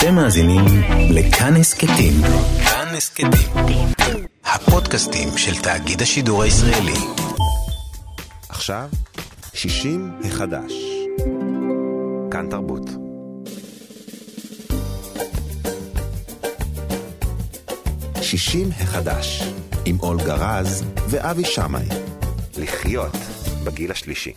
[0.00, 0.64] אתם מאזינים
[1.10, 2.12] לכאן הסכתים.
[2.64, 3.30] כאן הסכתים.
[4.44, 6.98] הפודקאסטים של תאגיד השידור הישראלי.
[8.48, 8.88] עכשיו,
[9.54, 10.72] 60 החדש.
[12.30, 12.90] כאן תרבות.
[18.22, 19.42] שישים החדש,
[19.84, 21.88] עם אולגה רז ואבי שמאי.
[22.56, 23.16] לחיות
[23.64, 24.32] בגיל השלישי.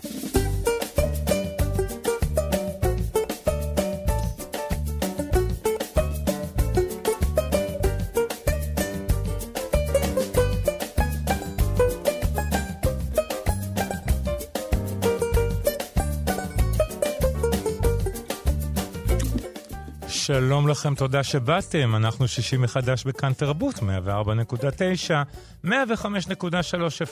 [20.25, 21.95] שלום לכם, תודה שבאתם.
[21.95, 23.81] אנחנו שישי מחדש בכאן תרבות, 104.9,
[25.65, 25.69] 105.3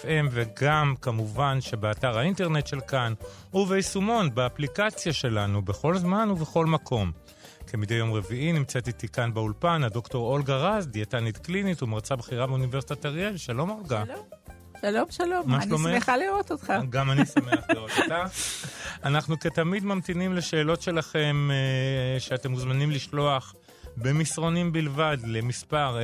[0.04, 3.14] FM, וגם, כמובן, שבאתר האינטרנט של כאן,
[3.54, 7.12] וביישומון, באפליקציה שלנו, בכל זמן ובכל מקום.
[7.68, 13.06] כמדי יום רביעי נמצאת איתי כאן באולפן הדוקטור אולגה רז, דיאטנית קלינית ומרצה בכירה באוניברסיטת
[13.06, 13.38] אריאל.
[13.38, 14.04] שלום, אולגה.
[14.06, 14.41] שלום.
[14.82, 15.52] שלום, שלום.
[15.52, 15.94] מה אני שלומך?
[15.94, 16.74] שמחה לראות אותך.
[16.90, 18.14] גם אני שמח לראות אותך.
[19.04, 23.56] אנחנו כתמיד ממתינים לשאלות שלכם אה, שאתם מוזמנים לשלוח
[23.98, 25.98] במסרונים בלבד למספר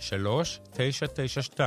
[0.00, 1.60] 055-966-3992.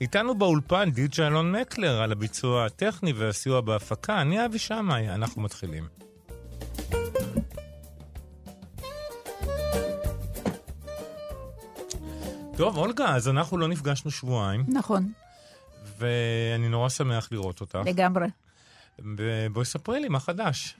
[0.00, 4.20] איתנו באולפן די.ג'י אלון מקלר על הביצוע הטכני והסיוע בהפקה.
[4.20, 5.88] אני אבי שמאי, אנחנו מתחילים.
[12.56, 15.12] טוב, אולגה, אז אנחנו לא נפגשנו שבועיים, נכון,
[15.98, 17.78] ואני נורא שמח לראות אותך.
[17.86, 18.26] לגמרי.
[18.98, 20.76] ובואי ספרי לי מה חדש.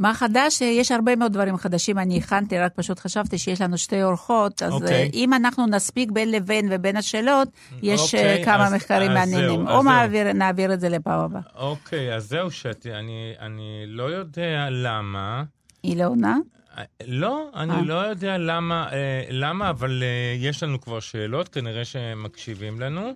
[0.00, 0.60] מה חדש?
[0.60, 4.72] יש הרבה מאוד דברים חדשים, אני הכנתי, רק פשוט חשבתי שיש לנו שתי אורחות, אז
[4.72, 4.92] אוקיי.
[5.02, 7.48] אה, אם אנחנו נספיק בין לבין ובין השאלות,
[7.82, 9.66] יש אה, אוקיי, כמה אז- מחקרים אז מעניינים.
[9.66, 9.82] זהו, או.
[9.82, 11.40] מעביר- נעביר את זה לפעם הבאה.
[11.54, 15.42] אוקיי, אז זהו שתי, אני, אני לא יודע למה.
[15.82, 16.36] היא לא עונה?
[16.78, 17.82] אה, לא, אני אה.
[17.82, 18.96] לא יודע למה, אה,
[19.30, 20.08] למה, אבל אה,
[20.38, 23.10] יש לנו כבר שאלות, כנראה שהם מקשיבים לנו.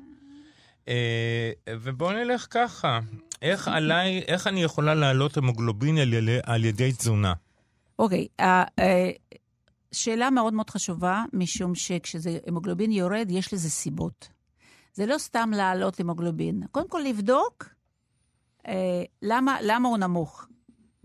[0.89, 3.01] אה, ובואו נלך ככה,
[3.43, 7.33] איך עליי, איך אני יכולה להעלות המוגלובין על, על ידי תזונה?
[7.99, 9.11] אוקיי, אה, אה,
[9.93, 14.29] שאלה מאוד מאוד חשובה, משום שכשזה המוגלובין יורד, יש לזה סיבות.
[14.95, 16.63] זה לא סתם להעלות המוגלובין.
[16.71, 17.69] קודם כל לבדוק
[18.67, 20.47] אה, למה, למה הוא נמוך.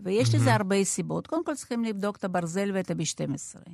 [0.00, 1.26] ויש לזה הרבה סיבות.
[1.26, 3.70] קודם כל צריכים לבדוק את הברזל ואת ה-B12.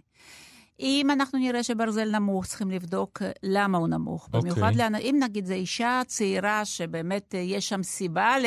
[0.81, 4.27] אם אנחנו נראה שברזל נמוך, צריכים לבדוק אה, למה הוא נמוך.
[4.27, 4.41] אוקיי.
[4.41, 8.47] במיוחד אם נגיד זו אישה צעירה שבאמת אה, יש שם סיבה ל,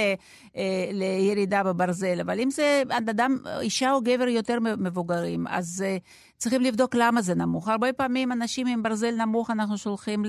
[0.55, 5.83] אה, לירידה בברזל, אבל אם זה אדם, אישה או גבר יותר מבוגרים, אז
[6.39, 7.67] צריכים לבדוק למה זה נמוך.
[7.67, 10.23] הרבה פעמים אנשים עם ברזל נמוך, אנחנו שולחים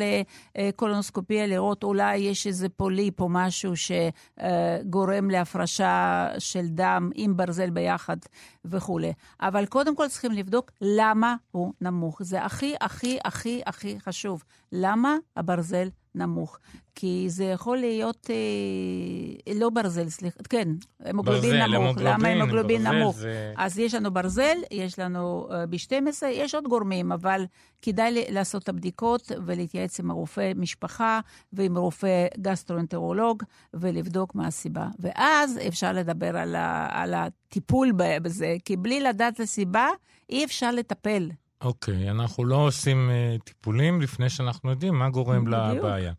[0.57, 8.17] לקולונוסקופיה לראות אולי יש איזה פוליפ או משהו שגורם להפרשה של דם עם ברזל ביחד
[8.65, 9.13] וכולי.
[9.41, 12.23] אבל קודם כל צריכים לבדוק למה הוא נמוך.
[12.23, 14.45] זה הכי, הכי, הכי, הכי חשוב.
[14.73, 16.59] למה הברזל נמוך?
[16.95, 20.69] כי זה יכול להיות, אה, לא ברזל, סליחה, כן,
[21.05, 21.97] המוגלובין ברזל, נמוך.
[21.99, 23.17] למה המוגלובין, המוגלובין ברזל נמוך?
[23.17, 25.95] זה- אז יש לנו ברזל, יש לנו uh, B12,
[26.27, 27.45] יש עוד גורמים, אבל
[27.83, 31.21] כדאי לעשות את הבדיקות ולהתייעץ עם הרופא משפחה
[31.53, 33.43] ועם רופא גסטרואנטרולוג
[33.75, 34.87] ולבדוק מה הסיבה.
[34.99, 39.89] ואז אפשר לדבר על, ה- על הטיפול בזה, כי בלי לדעת את הסיבה,
[40.31, 41.31] אי אפשר לטפל.
[41.61, 45.85] אוקיי, אנחנו לא עושים אה, טיפולים לפני שאנחנו יודעים מה גורם בדיוק.
[45.85, 46.13] לבעיה.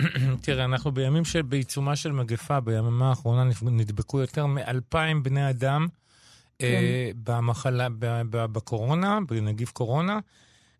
[0.42, 5.86] תראה, אנחנו בימים של, בעיצומה של מגפה, ביממה האחרונה נדבקו יותר מאלפיים בני אדם
[6.60, 10.18] אה, במחלה, ב- ב- בקורונה, בנגיף קורונה,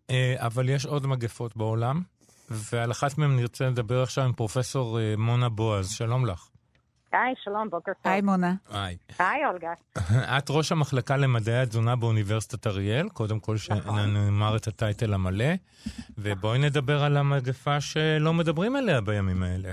[0.09, 2.01] אה, אבל יש עוד מגפות בעולם,
[2.49, 5.89] ועל אחת מהן נרצה לדבר עכשיו עם פרופסור אה, מונה בועז.
[5.91, 6.47] שלום לך.
[7.11, 8.11] היי, שלום, בוקר טוב.
[8.11, 8.53] היי, מונה.
[8.71, 8.97] היי.
[9.19, 9.73] היי, אולגה.
[10.37, 15.53] את ראש המחלקה למדעי התזונה באוניברסיטת אריאל, קודם כל שנאמר את הטייטל המלא,
[16.17, 19.71] ובואי נדבר על המגפה שלא מדברים עליה בימים האלה.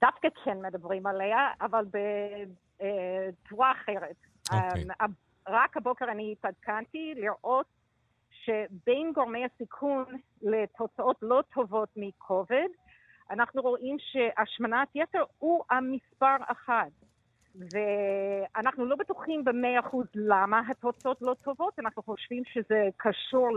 [0.00, 4.16] דווקא כן מדברים עליה, אבל בצורה אחרת.
[4.52, 4.84] אוקיי.
[5.00, 5.06] אה,
[5.48, 7.66] רק הבוקר אני התעדכנתי לראות
[8.44, 10.04] שבין גורמי הסיכון
[10.42, 12.70] לתוצאות לא טובות מקוביד,
[13.30, 16.90] אנחנו רואים שהשמנת יתר הוא המספר אחד.
[17.54, 23.48] ואנחנו לא בטוחים במאה אחוז למה התוצאות לא טובות, אנחנו חושבים שזה קשור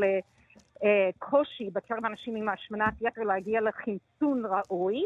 [0.84, 5.06] לקושי בקרב אנשים עם השמנת יתר להגיע לחמצון ראוי,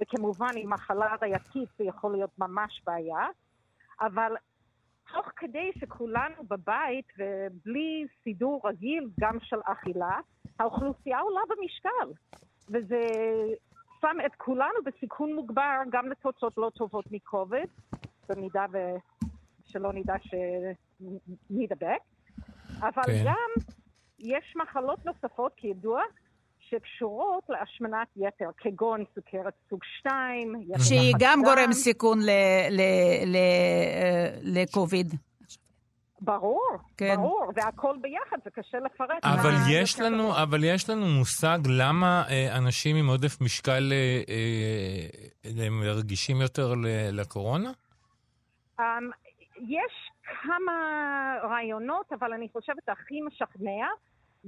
[0.00, 3.26] וכמובן עם מחלה ריאתית זה יכול להיות ממש בעיה,
[4.00, 4.32] אבל
[5.12, 10.18] תוך כדי שכולנו בבית ובלי סידור רגיל גם של אכילה,
[10.60, 12.12] האוכלוסייה עולה במשקל.
[12.68, 13.00] וזה
[14.00, 17.64] שם את כולנו בסיכון מוגבר גם לתוצאות לא טובות מכובד,
[18.28, 22.00] במידה ושלא נדע שנדבק.
[22.80, 23.24] אבל כן.
[23.24, 23.62] גם
[24.18, 26.02] יש מחלות נוספות, כידוע,
[26.58, 31.44] שקשורות להשמנת יתר, כגון סוכרת סוג 2, יתר שהיא גם דם.
[31.44, 32.30] גורם סיכון ל-
[32.70, 35.14] ל- ל- אה, לקוביד.
[36.26, 37.16] ברור, כן.
[37.16, 39.24] ברור, והכל ביחד, זה קשה לפרט.
[39.24, 40.42] אבל מה יש לנו.
[40.42, 46.74] אבל יש לנו מושג למה אה, אנשים עם עודף משקל אה, אה, הם רגישים יותר
[46.74, 47.70] ל- לקורונה?
[48.80, 48.82] Um,
[49.68, 50.10] יש
[50.42, 50.72] כמה
[51.42, 53.86] רעיונות, אבל אני חושבת הכי משכנע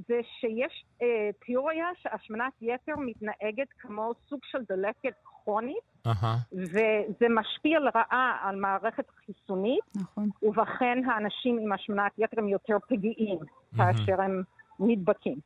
[0.08, 1.04] זה שיש uh,
[1.46, 5.16] תיאוריה שהשמנת יתר מתנהגת כמו סוג של דלקת
[5.48, 6.36] כרונית, אהה.
[6.52, 10.28] וזה משפיע לרעה על מערכת חיסונית, נכון.
[10.42, 13.38] ובכן האנשים עם השמנת יתר הם יותר פגיעים
[13.76, 14.42] כאשר הם
[14.80, 15.38] נדבקים.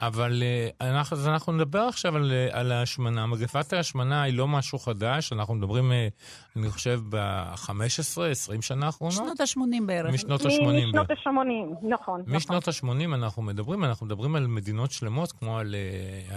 [0.00, 3.26] אבל אה, אנחנו, אז אנחנו נדבר עכשיו על, אה, על ההשמנה.
[3.26, 6.08] מגפת ההשמנה היא לא משהו חדש, אנחנו מדברים, אה,
[6.56, 9.16] אני חושב, ב-15, 20 שנה האחרונות?
[9.16, 10.14] שנות ה-80 בערך.
[10.14, 10.48] משנות ה-80.
[10.48, 12.20] משנות ה-80, נכון.
[12.20, 12.22] נכון.
[12.26, 15.74] משנות ה-80 אנחנו מדברים, אנחנו מדברים על מדינות שלמות כמו על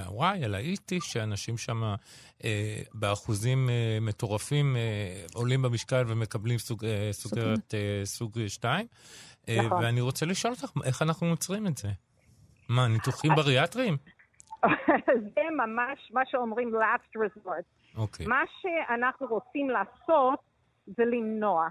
[0.06, 1.84] הוואי, על האיטי, שאנשים שם
[2.44, 4.82] אה, באחוזים אה, מטורפים אה,
[5.34, 8.88] עולים במשקל ומקבלים סוג, אה, סוכרת אה, סוג 2.
[9.50, 9.84] אה, נכון.
[9.84, 11.90] ואני רוצה לשאול אותך, איך אנחנו נוצרים את זה?
[12.76, 13.98] מה, ניתוחים בריאטריים?
[15.36, 17.98] זה ממש מה שאומרים last resort.
[17.98, 18.26] אוקיי.
[18.26, 20.40] מה שאנחנו רוצים לעשות
[20.88, 21.68] זה למנוע.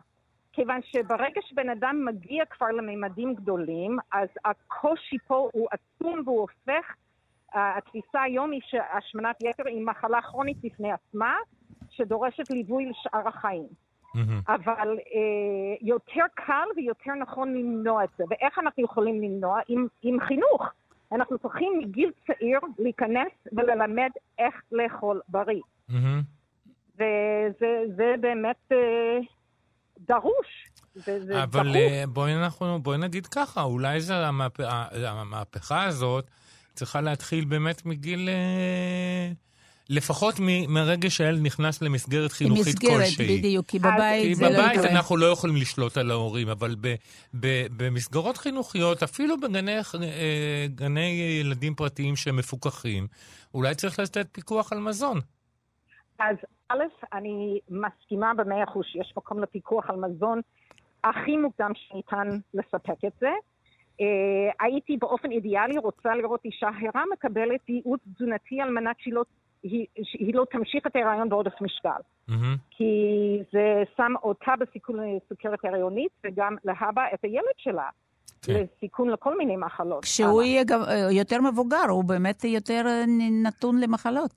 [0.52, 6.94] כיוון שברגע שבן אדם מגיע כבר לממדים גדולים, אז הקושי פה הוא עצום והוא הופך,
[7.52, 11.34] uh, התפיסה היום היא שהשמנת יתר היא מחלה כרונית בפני עצמה,
[11.90, 13.66] שדורשת ליווי לשאר החיים.
[14.14, 14.40] מהמם.
[14.48, 18.24] אבל אה, יותר קל ויותר נכון למנוע את זה.
[18.30, 19.60] ואיך אנחנו יכולים למנוע?
[19.68, 20.72] עם, עם חינוך.
[21.90, 25.60] מגיל צעיר להיכנס וללמד איך לאכול בריא.
[25.88, 26.22] מהמם.
[26.94, 29.18] וזה זה באמת אה,
[29.98, 30.68] דרוש.
[30.94, 31.76] זה, זה אבל.
[31.76, 34.60] אה, בואי, אנחנו, בואי נגיד ככה, אולי זה המהפ...
[35.06, 36.24] המהפכה הזאת
[36.74, 38.28] צריכה להתחיל באמת מגיל...
[38.28, 39.32] אה,
[39.90, 43.38] לפחות מ- מרגע שהילד נכנס למסגרת חינוכית מסגרת, כלשהי.
[43.38, 44.90] בדיוק, כי בבית כי זה לא בבית יקרה.
[44.90, 46.94] אנחנו לא יכולים לשלוט על ההורים, אבל ב,
[47.40, 47.46] ב,
[47.76, 53.06] במסגרות חינוכיות, אפילו בגני אה, גני ילדים פרטיים שמפוקחים,
[53.54, 55.18] אולי צריך לתת פיקוח על מזון.
[56.18, 56.36] אז
[56.68, 60.40] א', אני מסכימה במאה אחוז שיש מקום לפיקוח על מזון
[61.04, 63.30] הכי מוקדם שניתן לספק את זה.
[64.00, 64.02] Uh,
[64.60, 69.22] הייתי באופן אידיאלי רוצה לראות אישה הרה מקבלת ייעוץ תזונתי על מנת שהיא לא,
[69.62, 72.00] היא, שהיא לא תמשיך את ההיריון בעודף משקל.
[72.28, 72.56] מהמם.
[72.70, 72.92] כי
[73.52, 77.88] זה שם אותה בסיכון לסוכרת הריונית וגם להבא את הילד שלה
[78.42, 78.52] כן.
[78.52, 80.04] לסיכון לכל מיני מחלות.
[80.04, 83.04] כשהוא יהיה גם אה, יותר מבוגר, הוא באמת יותר אה,
[83.42, 84.30] נתון למחלות.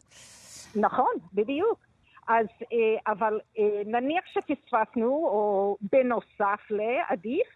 [0.76, 1.80] נכון, בדיוק.
[2.28, 3.40] אז, אה, אבל
[3.86, 7.48] נניח שפספסנו, או בנוסף לעדיף,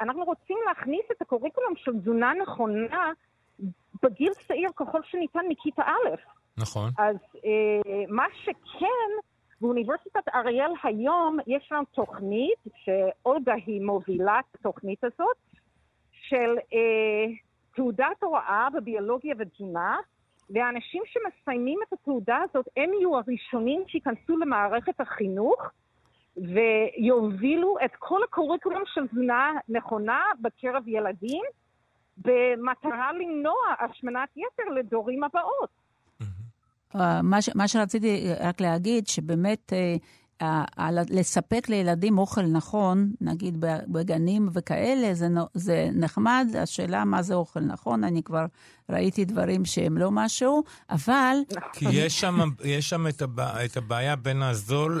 [0.00, 3.12] אנחנו רוצים להכניס את הקוריקולום של תזונה נכונה
[4.02, 6.39] בגיל צעיר ככל שניתן מכיתה א'.
[6.58, 6.90] נכון.
[6.98, 9.10] אז אה, מה שכן,
[9.60, 15.36] באוניברסיטת אריאל היום יש לנו תוכנית, שאולגה היא מובילה את התוכנית הזאת,
[16.12, 17.32] של אה,
[17.74, 19.96] תעודת הוראה בביולוגיה ותזונה,
[20.50, 25.70] והאנשים שמסיימים את התעודה הזאת, הם יהיו הראשונים שייכנסו למערכת החינוך
[26.36, 31.42] ויובילו את כל הקוריקולום של תזונה נכונה בקרב ילדים,
[32.16, 35.70] במטרה למנוע השמנת יתר לדורים הבאות.
[37.22, 39.96] מה, ש, מה שרציתי רק להגיד, שבאמת אה,
[41.10, 43.56] לספק לילדים אוכל נכון, נגיד
[43.88, 48.46] בגנים וכאלה, זה, זה נחמד, השאלה מה זה אוכל נכון, אני כבר
[48.90, 51.36] ראיתי דברים שהם לא משהו, אבל
[51.72, 55.00] כי יש שם, יש שם את, הבע, את הבעיה בין הזול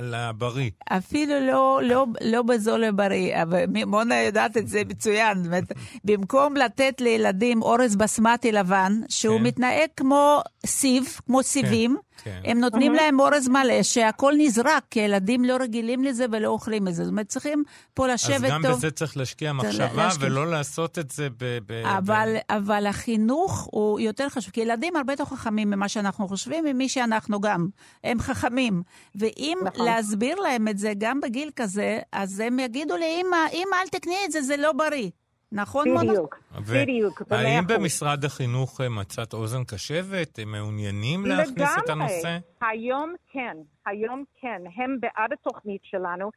[0.00, 0.70] לבריא.
[0.88, 5.44] אפילו לא, לא, לא בזול ובריא, אבל מונה יודעת את זה מצוין.
[5.46, 5.72] אומרת,
[6.04, 9.44] במקום לתת לילדים אורז בסמטי לבן, שהוא כן.
[9.44, 12.09] מתנהג כמו סיב, כמו סיבים, כן.
[12.26, 16.94] הם נותנים להם אורז מלא, שהכל נזרק, כי ילדים לא רגילים לזה ולא אוכלים את
[16.94, 17.04] זה.
[17.04, 18.72] זאת אומרת, צריכים פה אז לשבת גם טוב.
[18.72, 20.26] בזה צריך להשקיע מחשבה להשקיע.
[20.26, 21.58] ולא לעשות את זה ב...
[21.66, 22.52] ב אבל, ב...
[22.52, 27.40] אבל החינוך הוא יותר חשוב, כי ילדים הרבה יותר חכמים ממה שאנחנו חושבים, ממי שאנחנו
[27.40, 27.68] גם.
[28.04, 28.82] הם חכמים.
[29.14, 29.86] ואם נכון.
[29.86, 34.32] להסביר להם את זה גם בגיל כזה, אז הם יגידו לאמא, אמא, אל תקני את
[34.32, 35.10] זה, זה לא בריא.
[35.52, 36.12] נכון, מונה?
[36.12, 37.66] בדיוק, ו- בדיוק, האם.
[37.66, 40.38] במשרד החינוך אה, מצאת אוזן קשבת?
[40.38, 42.38] הם מעוניינים להכניס את הנושא?
[42.62, 44.62] היום כן, היום כן.
[44.76, 46.30] הם בעד התוכנית שלנו.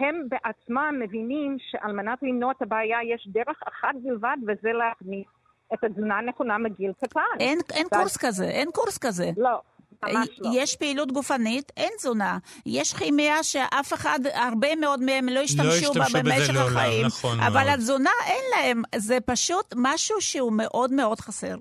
[0.00, 5.26] הם בעצמם מבינים שעל מנת למנוע את הבעיה יש דרך אחת בלבד, וזה להכניס
[5.74, 7.20] את התזונה הנכונה מגיל קטן.
[7.40, 9.30] אין, אין קורס כזה, אין קורס כזה.
[9.36, 9.60] לא.
[10.02, 10.50] לא.
[10.54, 12.38] יש פעילות גופנית, אין תזונה.
[12.66, 17.06] יש כימיה שאף אחד, הרבה מאוד מהם לא השתמשו השתמשו בה בזה במשך לעולם, החיים.
[17.06, 17.74] נכון אבל מאוד.
[17.74, 21.56] התזונה אין להם, זה פשוט משהו שהוא מאוד מאוד חסר.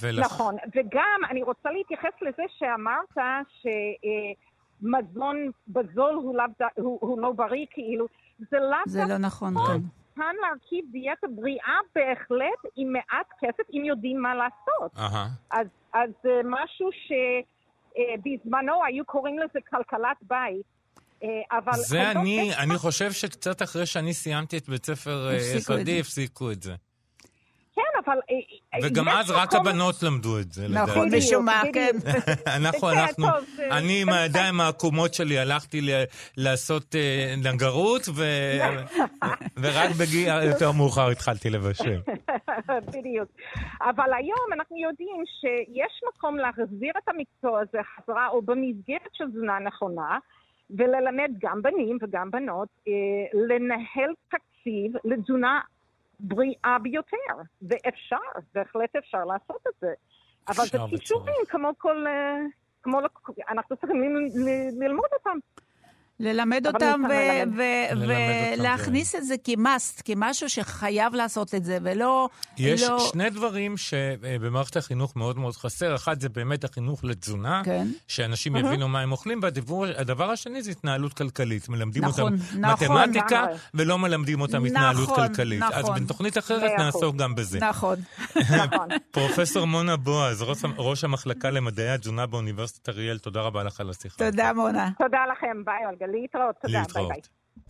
[0.00, 0.24] ולכ...
[0.26, 3.26] נכון, וגם אני רוצה להתייחס לזה שאמרת
[4.82, 5.36] שמזון
[5.68, 8.06] בזול הוא, לאו ד- הוא, הוא לא בריא, כאילו,
[8.50, 9.54] זה לאו זה לא נכון.
[9.66, 9.80] כן.
[10.16, 14.98] ניתן להרכיב דיאטה בריאה בהחלט עם מעט כסף, אם יודעים מה לעשות.
[14.98, 15.28] אהה.
[15.50, 20.66] אז, אז זה משהו שבזמנו היו קוראים לזה כלכלת בית,
[21.22, 21.28] אה,
[21.58, 21.72] אבל...
[21.72, 26.00] זה אני, יש אני חושב שקצת אחרי שאני סיימתי את בית ספר אה, יסודי.
[26.00, 26.74] הפסיקו את זה.
[27.74, 28.18] כן, אבל...
[28.30, 28.34] אה,
[28.74, 31.00] אה, וגם אז רק מקום- הבנות למדו את זה, נכון, לדעתי.
[31.00, 31.90] בדיוק, משום מה, כן.
[32.56, 33.26] אנחנו, כן, אנחנו,
[33.56, 36.04] זה- אני עם הידיים העקומות שלי הלכתי ל-
[36.36, 38.58] לעשות אה, נגרות, ו-
[39.62, 42.00] ורק בגיל יותר מאוחר התחלתי לבשל.
[42.92, 43.28] בדיוק.
[43.80, 49.58] אבל היום אנחנו יודעים שיש מקום להחזיר את המקצוע הזה חזרה, או במסגרת של תזונה
[49.58, 50.18] נכונה,
[50.70, 52.92] וללמד גם בנים וגם בנות אה,
[53.48, 55.60] לנהל תקציב לתזונה
[56.20, 57.16] בריאה ביותר.
[57.62, 58.16] ואפשר,
[58.54, 59.92] בהחלט אפשר לעשות את זה.
[60.48, 61.34] אבל זה כישורים.
[61.48, 62.06] כמו כל...
[62.06, 62.38] אה,
[62.82, 63.00] כמו,
[63.48, 64.02] אנחנו צריכים
[64.80, 65.38] ללמוד אותם.
[66.22, 67.02] ללמד אותם
[68.56, 72.28] ולהכניס את זה כמאסט, כמשהו שחייב לעשות את זה, ולא...
[72.58, 72.98] יש לא...
[72.98, 75.94] שני דברים שבמערכת החינוך מאוד מאוד חסר.
[75.94, 77.86] אחד זה באמת החינוך לתזונה, כן.
[78.08, 81.68] שאנשים יבינו מה הם אוכלים, והדבר השני זה התנהלות כלכלית.
[81.68, 83.02] מלמדים נכון, אותם נכון.
[83.02, 83.46] מתמטיקה.
[83.74, 85.62] ולא מלמדים אותם התנהלות נכון, כלכלית.
[85.62, 86.04] אז נכון.
[86.04, 87.16] בתוכנית אחרת נעסוק.
[87.16, 87.58] גם בזה.
[87.60, 87.98] נכון.
[88.36, 88.88] נכון.
[89.10, 94.30] פרופסור מונה בועז, ראש, ראש המחלקה למדעי התזונה באוניברסיטת אריאל, תודה רבה לך על השיחה.
[94.30, 94.90] תודה, מונה.
[94.98, 95.82] תודה לכם, ביי.
[96.12, 96.54] להתראות.
[96.62, 97.08] תודה, ביי להתראות.
[97.08, 97.20] ביי.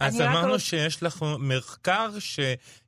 [0.01, 2.11] אז אני רק אמרנו רוצה- שיש לך מחקר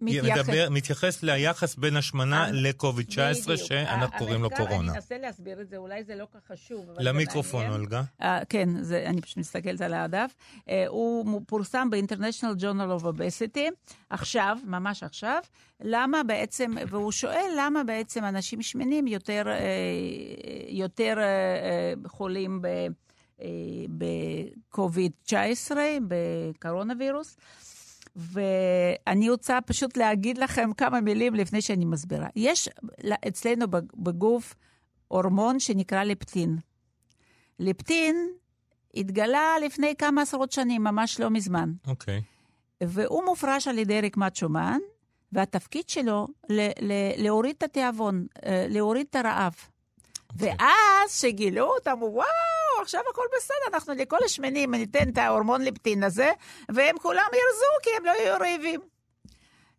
[0.00, 3.56] מתייחס- שמתייחס ליחס בין השמנה אה, לקוביד-19, בדיוק.
[3.68, 4.88] שאנחנו קוראים לו קורונה.
[4.90, 6.86] אני אנסה להסביר את זה, אולי זה לא כך חשוב.
[6.98, 7.70] למיקרופון.
[7.70, 8.02] אולגה.
[8.22, 10.34] אה, כן, זה, אני פשוט מסתכלת על הדף.
[10.56, 13.70] אה, הוא פורסם ב-International Journal of Obesity,
[14.10, 15.38] עכשיו, ממש עכשיו,
[15.80, 19.50] למה בעצם, והוא שואל למה בעצם אנשים שמנים יותר, uh,
[20.68, 21.16] יותר
[22.04, 22.68] uh, חולים ב...
[23.44, 23.48] אה,
[23.98, 25.70] ב-COVID-19,
[26.08, 27.36] בקורונה וירוס.
[28.16, 32.28] ואני רוצה פשוט להגיד לכם כמה מילים לפני שאני מסבירה.
[32.36, 32.68] יש
[33.28, 34.54] אצלנו בגוף
[35.08, 36.58] הורמון שנקרא לפטין.
[37.58, 38.28] לפטין
[38.94, 41.72] התגלה לפני כמה עשרות שנים, ממש לא מזמן.
[41.86, 42.22] אוקיי.
[42.82, 44.78] והוא מופרש על ידי רקמת שומן,
[45.32, 49.54] והתפקיד שלו ל- ל- להוריד את התיאבון, אה, להוריד את הרעב.
[50.32, 50.54] אוקיי.
[50.58, 52.26] ואז שגילו אותם, וואו,
[52.84, 56.30] עכשיו הכל בסדר, אנחנו לכל השמנים ניתן את ההורמון לפטין הזה,
[56.68, 58.80] והם כולם ירזו כי הם לא יהיו רעבים.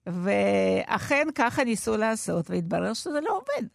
[0.08, 3.68] ואכן ככה ניסו לעשות, והתברר שזה לא עובד.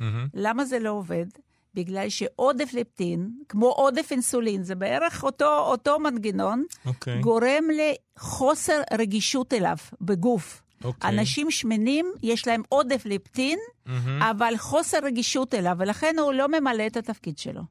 [0.00, 0.28] מהמם.
[0.34, 1.26] למה זה לא עובד?
[1.74, 7.20] בגלל שעודף לפטין, כמו עודף אינסולין, זה בערך אותו, אותו מנגנון, אוקיי.
[7.20, 10.62] גורם לחוסר רגישות אליו בגוף.
[10.84, 11.10] אוקיי.
[11.10, 14.22] אנשים שמנים, יש להם עודף לפטין, מהמם.
[14.22, 17.62] אבל חוסר רגישות אליו, ולכן הוא לא ממלא את התפקיד שלו.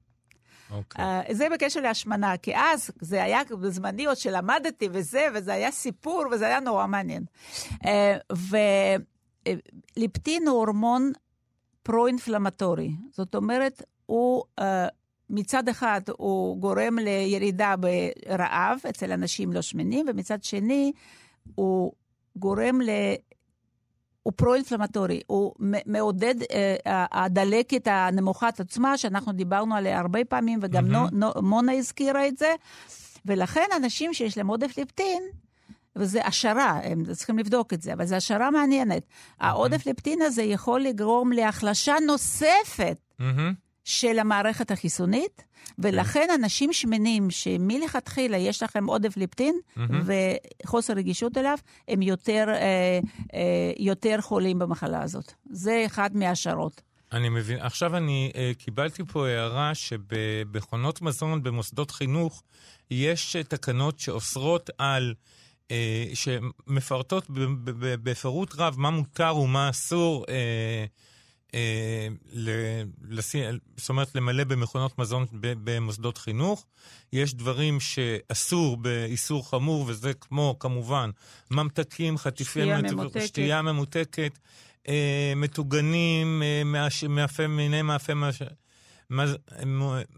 [0.73, 1.05] אוקיי.
[1.29, 6.23] Uh, זה בקשר להשמנה, כי אז זה היה בזמני עוד שלמדתי וזה, וזה היה סיפור,
[6.31, 7.25] וזה היה נורא מעניין.
[7.73, 9.47] Uh,
[9.97, 11.11] וליפטין הוא הורמון
[11.83, 12.91] פרו-אינפלמטורי.
[13.11, 14.43] זאת אומרת, הוא...
[15.29, 20.91] מצד אחד הוא גורם לירידה ברעב אצל אנשים לא שמנים, ומצד שני
[21.55, 21.91] הוא
[22.35, 22.89] גורם ל...
[24.23, 25.53] הוא פרו-אינפלמטורי, הוא
[25.85, 32.27] מעודד אה, הדלקת הנמוכת עצמה, שאנחנו דיברנו עליה הרבה פעמים, וגם נו, נו, מונה הזכירה
[32.27, 32.53] את זה,
[33.25, 35.23] ולכן אנשים שיש להם עודף לפטין,
[35.95, 39.03] וזה השערה, הם צריכים לבדוק את זה, אבל זו השערה מעניינת.
[39.39, 43.53] העודף לפטין הזה יכול לגרום להחלשה נוספת מהמם.
[43.83, 45.43] של המערכת החיסונית,
[45.79, 49.59] ולכן אנשים שמנים שמלכתחילה יש לכם עודף ליפטין
[50.05, 52.99] וחוסר רגישות אליו, הם יותר, אה,
[53.33, 55.33] אה, יותר חולים במחלה הזאת.
[55.49, 56.81] זה אחד מהשערות.
[57.13, 57.59] אני מבין.
[57.61, 62.43] עכשיו אני uh, קיבלתי פה הערה שבמכונות מזון במוסדות חינוך
[62.91, 65.13] יש תקנות שאוסרות על,
[65.67, 65.71] uh,
[66.13, 67.25] שמפרטות
[68.03, 70.25] בפירוט רב מה מותר ומה אסור.
[70.29, 70.85] אה,
[73.77, 76.65] זאת אומרת, למלא במכונות מזון במוסדות חינוך.
[77.13, 81.09] יש דברים שאסור באיסור חמור, וזה כמו, כמובן,
[81.51, 83.27] ממתקים, חטיפי שתייה ממותקת.
[83.27, 84.39] שתייה ממותקת,
[84.87, 88.13] אה, מטוגנים, אה, מאפה, מיני מאפה.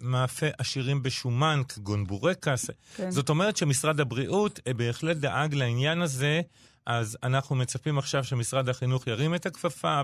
[0.02, 2.70] מאפה עשירים בשומן, כגון בורקס.
[2.96, 3.12] כן.
[3.12, 6.42] זאת אומרת שמשרד הבריאות אה, בהחלט דאג לעניין הזה.
[6.86, 10.02] אז אנחנו מצפים עכשיו שמשרד החינוך ירים את הכפפה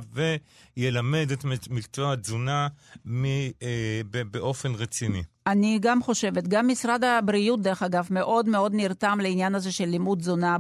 [0.78, 2.68] וילמד את מקצוע התזונה
[3.06, 5.24] מ, אה, באופן רציני.
[5.48, 10.20] אני גם חושבת, גם משרד הבריאות, דרך אגב, מאוד מאוד נרתם לעניין הזה של לימוד
[10.20, 10.58] תזונה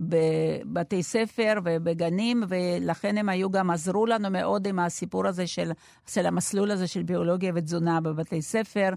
[0.00, 5.72] בבתי אה, ספר ובגנים, ולכן הם היו גם עזרו לנו מאוד עם הסיפור הזה של,
[6.06, 8.88] של המסלול הזה של ביולוגיה ותזונה בבתי ספר,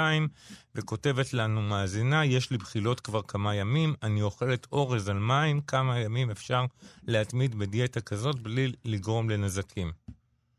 [0.75, 5.99] וכותבת לנו מאזינה, יש לי בחילות כבר כמה ימים, אני אוכלת אורז על מים, כמה
[5.99, 6.65] ימים אפשר
[7.07, 9.91] להתמיד בדיאטה כזאת בלי לגרום לנזקים.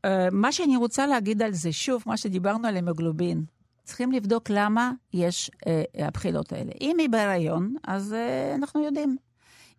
[0.07, 3.45] Uh, מה שאני רוצה להגיד על זה, שוב, מה שדיברנו על המוגלובין.
[3.85, 6.73] צריכים לבדוק למה יש אה, הבחילות האלה.
[6.81, 9.17] אם היא בהיריון, אז אה, אנחנו יודעים.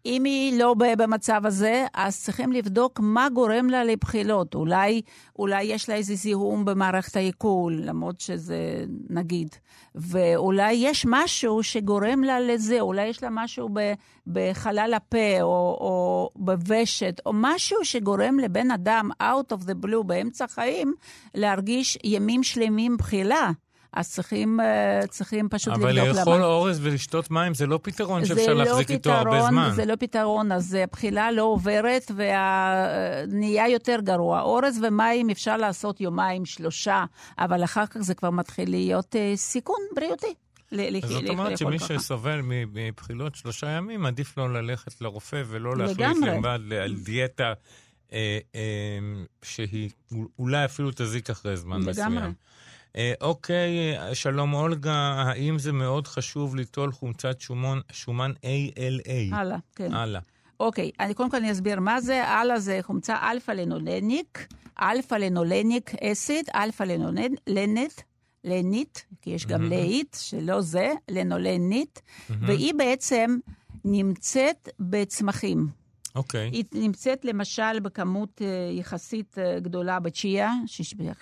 [0.05, 4.55] אם היא לא במצב הזה, אז צריכים לבדוק מה גורם לה לבחילות.
[4.55, 5.01] אולי,
[5.39, 9.50] אולי יש לה איזה זיהום במערכת העיכול, למרות שזה נגיד.
[9.95, 13.93] ואולי יש משהו שגורם לה לזה, אולי יש לה משהו ב,
[14.27, 20.45] בחלל הפה או, או בוושת, או משהו שגורם לבן אדם, out of the blue, באמצע
[20.45, 20.93] החיים,
[21.36, 23.51] להרגיש ימים שלמים בחילה.
[23.93, 26.12] אז צריכים, אה, צריכים פשוט לבדוק למה.
[26.12, 29.71] אבל לאכול אורז ולשתות מים זה לא פתרון שאפשר לא להחזיק איתו הרבה זמן.
[29.75, 34.41] זה לא פתרון, אז הבחילה לא עוברת ונהיה יותר גרוע.
[34.41, 37.05] אורז ומים אפשר לעשות יומיים, שלושה,
[37.39, 40.33] אבל אחר כך זה כבר מתחיל להיות אה, סיכון בריאותי.
[41.03, 46.59] אז זאת אומרת שמי שסובל מבחילות שלושה ימים, עדיף לו ללכת לרופא ולא להחליט לבד
[46.83, 47.53] על דיאטה
[48.13, 48.39] אה,
[49.43, 49.89] שהיא
[50.39, 52.33] אולי אפילו תזיק אחרי זמן מסוים.
[52.97, 59.35] אה, אוקיי, שלום אולגה, האם זה מאוד חשוב ליטול חומצת שומן, שומן ALA?
[59.35, 59.93] ALA, כן.
[59.93, 60.21] ALA.
[60.59, 62.27] אוקיי, אני קודם כל אני אסביר מה זה.
[62.27, 64.47] ALA זה חומצה alpha-linolenic,
[64.82, 68.03] alpha-linolenic acid, אלפא-לינולנית,
[68.43, 73.38] לנית, כי יש גם לאית, שלא זה, לנולנית, והיא בעצם
[73.86, 75.83] נמצאת בצמחים.
[76.15, 76.49] אוקיי.
[76.49, 76.54] Okay.
[76.54, 80.52] היא נמצאת למשל בכמות אה, יחסית אה, גדולה בצ'יה,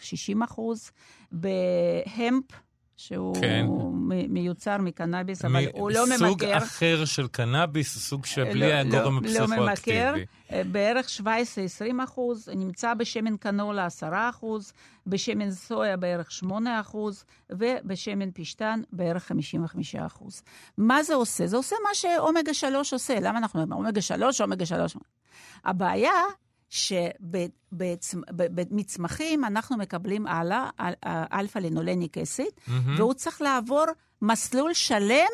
[0.01, 0.91] 60 אחוז,
[1.31, 2.45] בהמפ,
[3.01, 3.65] שהוא כן.
[4.29, 6.17] מיוצר מקנאביס, אבל הוא לא ממכר.
[6.17, 9.57] סוג אחר של קנאביס, סוג שבלי לא, הגורם לא, הפסיכואקטיבי.
[9.57, 10.13] לא ממכר,
[10.51, 11.23] אה, בערך 17-20
[12.03, 14.73] אחוז, נמצא בשמן קנולה 10 אחוז,
[15.07, 20.43] בשמן סויה בערך 8 אחוז, ובשמן פשטן בערך 55 אחוז.
[20.77, 21.47] מה זה עושה?
[21.47, 23.19] זה עושה מה שאומגה 3 עושה.
[23.21, 24.95] למה אנחנו אומרים אומגה 3, אומגה 3?
[25.65, 26.11] הבעיה
[28.41, 30.69] שמצמחים אנחנו מקבלים ALA
[31.33, 32.71] alpha-linolenic acid, mm-hmm.
[32.97, 33.85] והוא צריך לעבור
[34.21, 35.29] מסלול שלם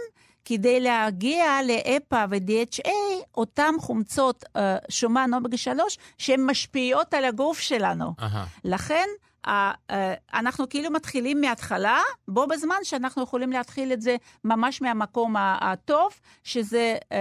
[0.45, 2.89] כדי להגיע ל-EPA ו-DHA,
[3.37, 4.49] אותן חומצות uh,
[4.89, 8.13] שומן אומגה 3, שהן משפיעות על הגוף שלנו.
[8.63, 9.07] לכן,
[9.45, 9.93] uh, uh,
[10.33, 16.11] אנחנו כאילו מתחילים מההתחלה, בו בזמן שאנחנו יכולים להתחיל את זה ממש מהמקום הטוב,
[16.43, 17.13] שזה uh,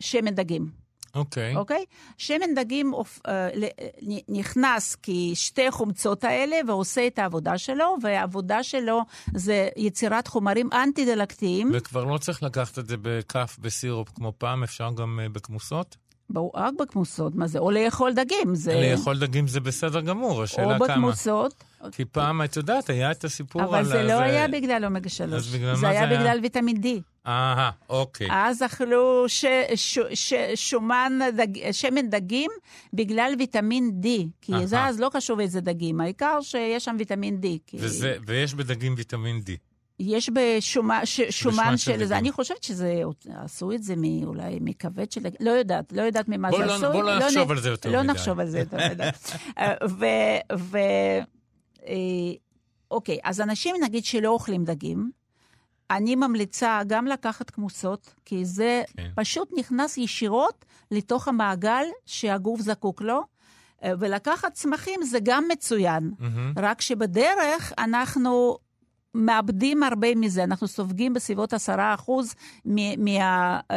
[0.00, 0.79] שמן דגים.
[1.14, 1.54] אוקיי.
[1.54, 1.56] Okay.
[1.56, 1.84] אוקיי?
[1.88, 2.14] Okay?
[2.18, 3.30] שמן דגים uh,
[4.28, 9.00] נכנס כשתי חומצות האלה ועושה את העבודה שלו, והעבודה שלו
[9.34, 11.70] זה יצירת חומרים אנטי-דלקתיים.
[11.74, 15.96] וכבר לא צריך לקחת את זה בכף בסירופ כמו פעם, אפשר גם uh, בכמוסות?
[16.32, 17.58] ברור, רק בכמוסות, מה זה?
[17.58, 18.54] או לאכול דגים.
[18.54, 18.90] זה...
[18.92, 20.74] לאכול דגים זה בסדר גמור, השאלה כמה.
[20.74, 21.64] או בכמוסות.
[21.92, 23.84] כי פעם, את יודעת, היה את הסיפור אבל על...
[23.84, 25.32] אבל זה לא היה בגלל אומגה 3.
[25.32, 26.00] אז בגלל מה זה היה?
[26.00, 26.86] זה היה בגלל ויטמין D.
[27.26, 28.28] אהה, אוקיי.
[28.30, 32.50] אז אכלו ש, ש, ש, שומן, דג, שמן דגים
[32.92, 34.06] בגלל ויטמין D.
[34.40, 34.64] כי Aha.
[34.64, 37.46] זה אז לא קשור איזה דגים, העיקר שיש שם ויטמין D.
[37.66, 37.76] כי...
[37.80, 39.69] וזה, ויש בדגים ויטמין D.
[40.00, 43.02] יש בשומן שומן של זה, אני חושבת שזה,
[43.34, 46.92] עשו את זה אולי מכבד של, לא יודעת, לא יודעת ממה זה לא, עשו.
[46.92, 47.96] בוא לא נחשוב על זה יותר מדי.
[47.96, 49.08] לא נחשוב על זה יותר מדי.
[50.58, 50.76] ו...
[51.86, 52.32] אה,
[52.90, 55.10] אוקיי, אז אנשים נגיד שלא אוכלים דגים,
[55.90, 59.10] אני ממליצה גם לקחת כמוסות, כי זה כן.
[59.14, 63.22] פשוט נכנס ישירות לתוך המעגל שהגוף זקוק לו,
[63.84, 66.60] אה, ולקחת צמחים זה גם מצוין, mm-hmm.
[66.60, 68.58] רק שבדרך אנחנו
[69.14, 71.58] מאבדים הרבה מזה, אנחנו סופגים בסביבות 10%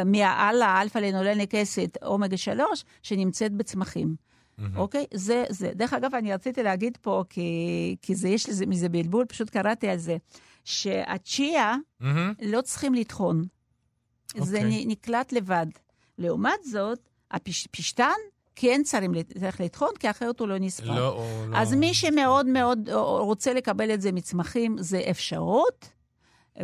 [0.04, 4.14] מהאללה, האלפא-לנולניק אסיד, אומגה 3, שנמצאת בצמחים.
[4.14, 4.62] Mm-hmm.
[4.76, 5.06] אוקיי?
[5.14, 5.70] זה, זה.
[5.74, 9.88] דרך אגב, אני רציתי להגיד פה, כי, כי זה, יש לזה מזה בלבול, פשוט קראתי
[9.88, 10.16] על זה,
[10.64, 12.06] שהצ'יה mm-hmm.
[12.42, 13.44] לא צריכים לטחון.
[14.34, 14.44] Okay.
[14.44, 14.84] זה אוקיי.
[14.86, 15.66] נקלט לבד.
[16.18, 18.12] לעומת זאת, הפשטן
[18.56, 20.94] כן צריך, לטחון, כי אחרת הוא לא נספר.
[20.94, 21.56] לא, או לא.
[21.56, 25.88] אז מי שמאוד מאוד רוצה לקבל את זה מצמחים, זה אפשרות.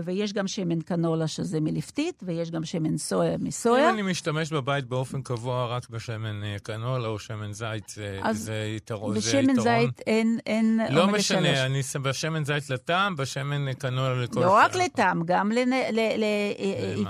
[0.05, 3.91] ויש גם שמן קנולה שזה מלפתית, ויש גם שמן סויה מסויה.
[3.91, 8.73] אם אני משתמש בבית באופן קבוע רק בשמן אה, קנולה או שמן זית, זה, זה
[8.77, 9.15] יתרון.
[9.15, 14.41] בשמן זית אין, אין לא משנה, אני בשמן זית לטעם, בשמן קנולה לכל...
[14.41, 15.53] לא רק לטעם, גם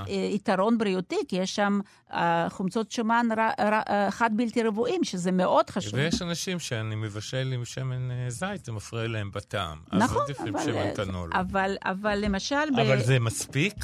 [0.06, 1.80] ליתרון בריאותי, כי יש שם
[2.12, 5.94] אה, חומצות שומן אה, חד בלתי רבועים, שזה מאוד חשוב.
[5.94, 9.78] ויש אנשים שאני מבשל עם שמן זית, זה מפריע להם בטעם.
[9.92, 11.40] נכון, אז עדיף עם שמן קנולה.
[11.40, 12.69] אבל, אבל למשל...
[12.74, 13.02] אבל ב...
[13.02, 13.74] זה מספיק?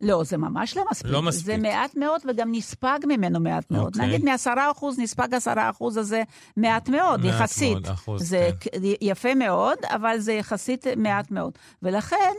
[0.00, 1.10] לא, זה ממש לא מספיק.
[1.10, 1.46] לא מספיק.
[1.46, 3.92] זה מעט מאוד וגם נספג ממנו מעט מאוד.
[3.92, 3.96] Okay.
[3.96, 4.06] אוקיי.
[4.06, 6.22] נגיד מעשרה אחוז, נספג עשרה אחוז הזה
[6.56, 7.72] מעט מאוד, מעט יחסית.
[7.72, 8.70] מאוד, אחוז, זה כן.
[9.00, 11.52] יפה מאוד, אבל זה יחסית מעט מאוד.
[11.82, 12.32] ולכן,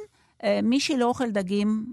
[0.44, 1.86] אה, מי שלא אוכל דגים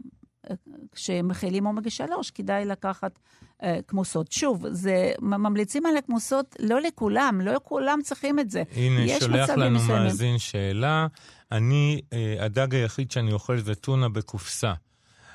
[0.50, 0.54] אה,
[0.94, 3.18] שמכילים אומגה 3, כדאי לקחת
[3.62, 4.32] אה, כמוסות.
[4.32, 8.62] שוב, זה, ממליצים על הכמוסות לא לכולם, לא כולם צריכים את זה.
[8.76, 10.02] הנה, שולח לנו מסוימים.
[10.02, 11.06] מאזין שאלה.
[11.52, 12.00] אני,
[12.40, 14.72] הדג היחיד שאני אוכל זה טונה בקופסה.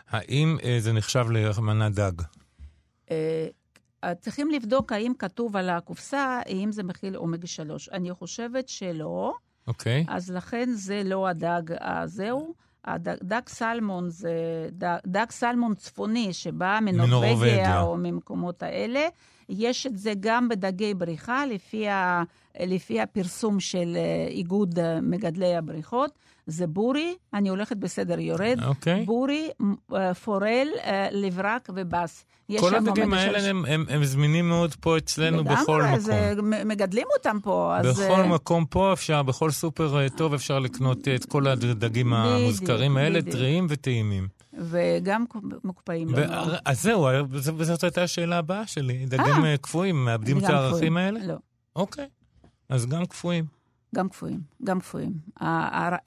[0.10, 2.12] האם אה, זה נחשב למנה דג?
[3.12, 3.48] אה,
[4.20, 7.90] צריכים לבדוק האם כתוב על הקופסה, אם זה מכיל אומגה 3.
[7.90, 9.34] אני חושבת שלא.
[9.68, 10.06] אוקיי.
[10.08, 12.54] אז לכן זה לא הדג הזהו.
[12.88, 14.32] הדג, דג סלמון זה
[14.72, 19.08] דג, דג סלמון צפוני שבא מנורבגיה או ממקומות האלה.
[19.50, 22.24] יש את זה גם בדגי בריחה, לפי, ה,
[22.60, 26.12] לפי הפרסום של אה, איגוד מגדלי הבריכות.
[26.48, 28.66] זה בורי, אני הולכת בסדר יורד, okay.
[28.66, 29.06] אוקיי.
[29.06, 29.50] בורי,
[29.94, 32.26] אה, פורל, אה, לברק ובס.
[32.60, 36.00] כל הדגים האלה הם, הם, הם זמינים מאוד פה אצלנו בכל מקום.
[36.00, 36.34] זה,
[36.66, 37.78] מגדלים אותם פה.
[37.78, 38.00] אז...
[38.00, 43.68] בכל מקום פה אפשר, בכל סופר טוב אפשר לקנות את כל הדגים המוזכרים האלה, טריים
[43.70, 44.37] וטעימים.
[44.60, 45.26] וגם
[45.64, 46.08] מקופאים.
[46.16, 46.24] ו-
[46.66, 47.08] אז זהו,
[47.64, 49.06] זאת הייתה השאלה הבאה שלי.
[49.06, 51.20] דגים קפואים, מאבדים את הערכים האלה?
[51.28, 51.36] לא.
[51.76, 52.08] אוקיי,
[52.70, 53.57] אז גם קפואים.
[53.96, 55.14] גם קפואים, גם קפואים.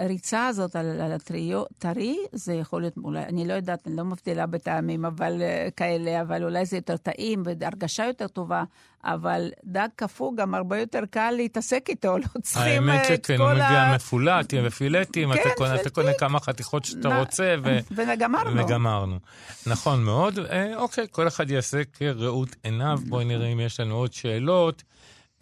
[0.01, 4.47] הריצה הזאת על, על הטרי, זה יכול להיות, אולי, אני לא יודעת, אני לא מבדילה
[4.47, 8.65] בטעמים אבל uh, כאלה, אבל אולי זה יותר טעים והרגשה יותר טובה,
[9.05, 13.37] אבל דג קפוא גם הרבה יותר קל להתעסק איתו, לא צריכים האמת אה, את שכן,
[13.37, 17.19] כל הוא מגיע מפולט, בפילטים, כן, אתה, קונה, אתה קונה כמה חתיכות שאתה נ...
[17.19, 17.79] רוצה, ו...
[17.97, 18.65] וגמרנו.
[18.65, 19.19] וגמרנו.
[19.67, 20.39] נכון מאוד.
[20.39, 22.99] אה, אוקיי, כל אחד יעשה כראות עיניו.
[23.09, 24.83] בואי נראה אם יש לנו עוד שאלות.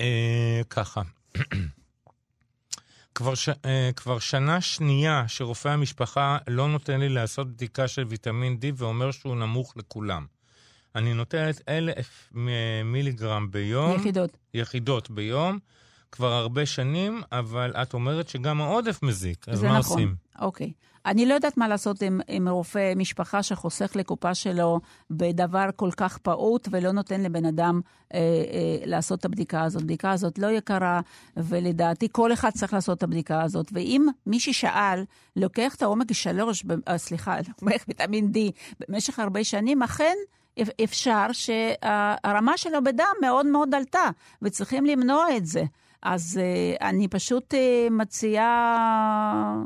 [0.00, 1.02] אה, ככה.
[3.18, 3.48] כבר, ש...
[3.48, 9.10] אה, כבר שנה שנייה שרופא המשפחה לא נותן לי לעשות בדיקה של ויטמין D ואומר
[9.10, 10.26] שהוא נמוך לכולם.
[10.94, 12.32] אני נותנת אלף
[12.84, 13.96] מיליגרם ביום.
[13.96, 14.36] יחידות.
[14.54, 15.58] יחידות ביום,
[16.12, 19.92] כבר הרבה שנים, אבל את אומרת שגם העודף מזיק, אז מה נכון.
[19.92, 20.14] עושים?
[20.40, 20.72] אוקיי.
[21.06, 26.18] אני לא יודעת מה לעשות עם, עם רופא משפחה שחוסך לקופה שלו בדבר כל כך
[26.18, 27.80] פעוט ולא נותן לבן אדם
[28.14, 29.82] אה, אה, לעשות את הבדיקה הזאת.
[29.82, 31.00] הבדיקה הזאת לא יקרה,
[31.36, 33.66] ולדעתי כל אחד צריך לעשות את הבדיקה הזאת.
[33.72, 35.04] ואם מי ששאל,
[35.36, 38.38] לוקח את העומק שלוש, אה, סליחה, לוקח ויטמין D
[38.80, 40.14] במשך הרבה שנים, אכן...
[40.84, 44.10] אפשר שהרמה שלו בדם מאוד מאוד עלתה,
[44.42, 45.64] וצריכים למנוע את זה.
[46.02, 47.56] אז uh, אני פשוט uh,
[47.90, 49.62] מציעה,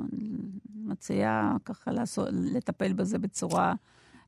[0.92, 3.74] מציעה ככה לעשות, לטפל בזה בצורה...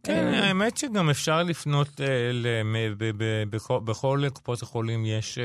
[0.03, 2.03] כן, uh, האמת שגם אפשר לפנות uh,
[3.85, 5.39] בכל קופות החולים יש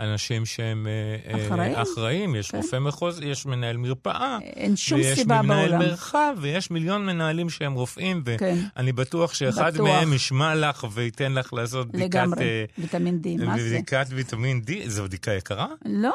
[0.00, 0.86] אנשים שהם
[1.34, 2.34] אחראים, אחראים.
[2.34, 2.56] יש כן.
[2.56, 4.38] רופא מחוז, יש מנהל מרפאה.
[4.42, 5.50] אין שום סיבה בעולם.
[5.50, 8.58] ויש מנהל מרחב, ויש מיליון מנהלים שהם רופאים, כן.
[8.76, 9.88] ואני בטוח שאחד בטוח.
[9.88, 12.14] מהם ישמע לך וייתן לך לעשות בדיקת...
[12.14, 13.68] לגמרי, ויטמין D, מה זה?
[13.68, 15.66] בדיקת ויטמין D, זו בדיקה יקרה?
[15.84, 16.14] לא,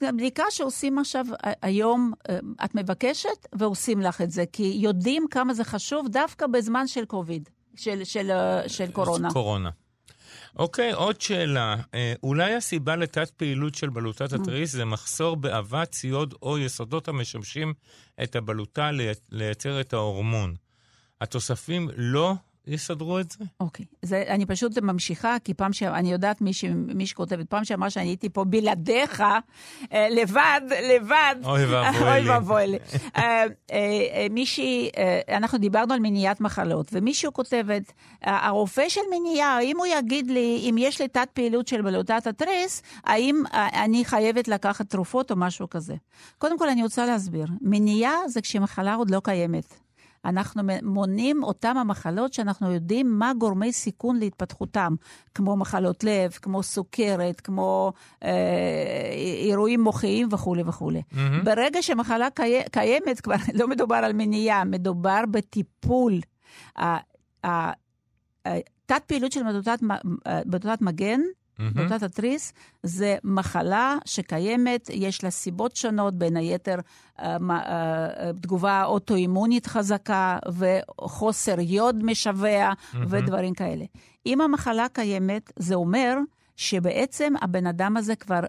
[0.00, 1.26] זו בדיקה שעושים עכשיו,
[1.62, 2.12] היום
[2.64, 7.48] את מבקשת ועושים לך את זה, כי יודעים כמה זה חשוב דווקא בזמן של קוביד,
[7.76, 8.30] של, של,
[8.66, 9.30] של קורונה.
[9.30, 9.70] קורונה.
[10.56, 11.76] אוקיי, עוד שאלה.
[11.94, 17.74] אה, אולי הסיבה לתת פעילות של בלוטת התריס זה מחסור באבק, ציוד או יסודות המשמשים
[18.22, 18.90] את הבלוטה
[19.30, 20.54] לייצר את ההורמון.
[21.20, 22.34] התוספים לא
[22.70, 23.44] יסדרו את זה?
[23.60, 23.84] אוקיי.
[23.84, 24.06] Okay.
[24.06, 25.82] זה, אני פשוט ממשיכה, כי פעם ש...
[25.82, 26.64] אני יודעת מי, ש...
[26.74, 29.20] מי שכותבת, פעם שאמרה שאני הייתי פה בלעדיך,
[29.92, 30.60] אה, לבד,
[30.94, 31.34] לבד.
[31.44, 32.10] אוי ואבוי לי.
[32.10, 32.78] אוי ואבוי לי.
[33.16, 34.90] אה, אה, מישהי,
[35.28, 40.76] אנחנו דיברנו על מניעת מחלות, ומישהו כותבת, הרופא של מניעה, האם הוא יגיד לי, אם
[40.78, 45.94] יש לי תת פעילות של בלוטת התריס, האם אני חייבת לקחת תרופות או משהו כזה?
[46.38, 47.46] קודם כל, אני רוצה להסביר.
[47.60, 49.89] מניעה זה כשמחלה עוד לא קיימת.
[50.24, 54.94] אנחנו מונים אותם המחלות שאנחנו יודעים מה גורמי סיכון להתפתחותם,
[55.34, 57.92] כמו מחלות לב, כמו סוכרת, כמו
[58.24, 58.30] אה,
[59.44, 61.02] אירועים מוחיים וכולי וכולי.
[61.12, 61.44] Mm-hmm.
[61.44, 66.20] ברגע שמחלה קי, קיימת, כבר לא מדובר על מניעה, מדובר בטיפול.
[68.86, 69.78] תת פעילות של מדותת,
[70.46, 71.20] מדותת מגן,
[71.74, 76.76] בלוטת התריס זה מחלה שקיימת, יש לה סיבות שונות, בין היתר
[77.20, 82.72] אה, אה, תגובה אוטואימונית חזקה וחוסר יוד משווע
[83.08, 83.84] ודברים כאלה.
[84.26, 86.16] אם המחלה קיימת, זה אומר
[86.56, 88.40] שבעצם הבן אדם הזה כבר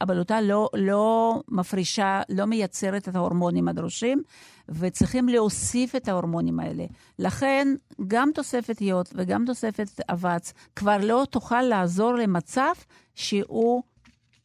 [0.00, 4.22] הבלוטה לא, לא מפרישה, לא מייצרת את ההורמונים הדרושים,
[4.68, 6.84] וצריכים להוסיף את ההורמונים האלה.
[7.18, 7.68] לכן,
[8.06, 12.72] גם תוספת יוד וגם תוספת אבץ כבר לא תוכל לעזור למצב
[13.14, 13.82] שהוא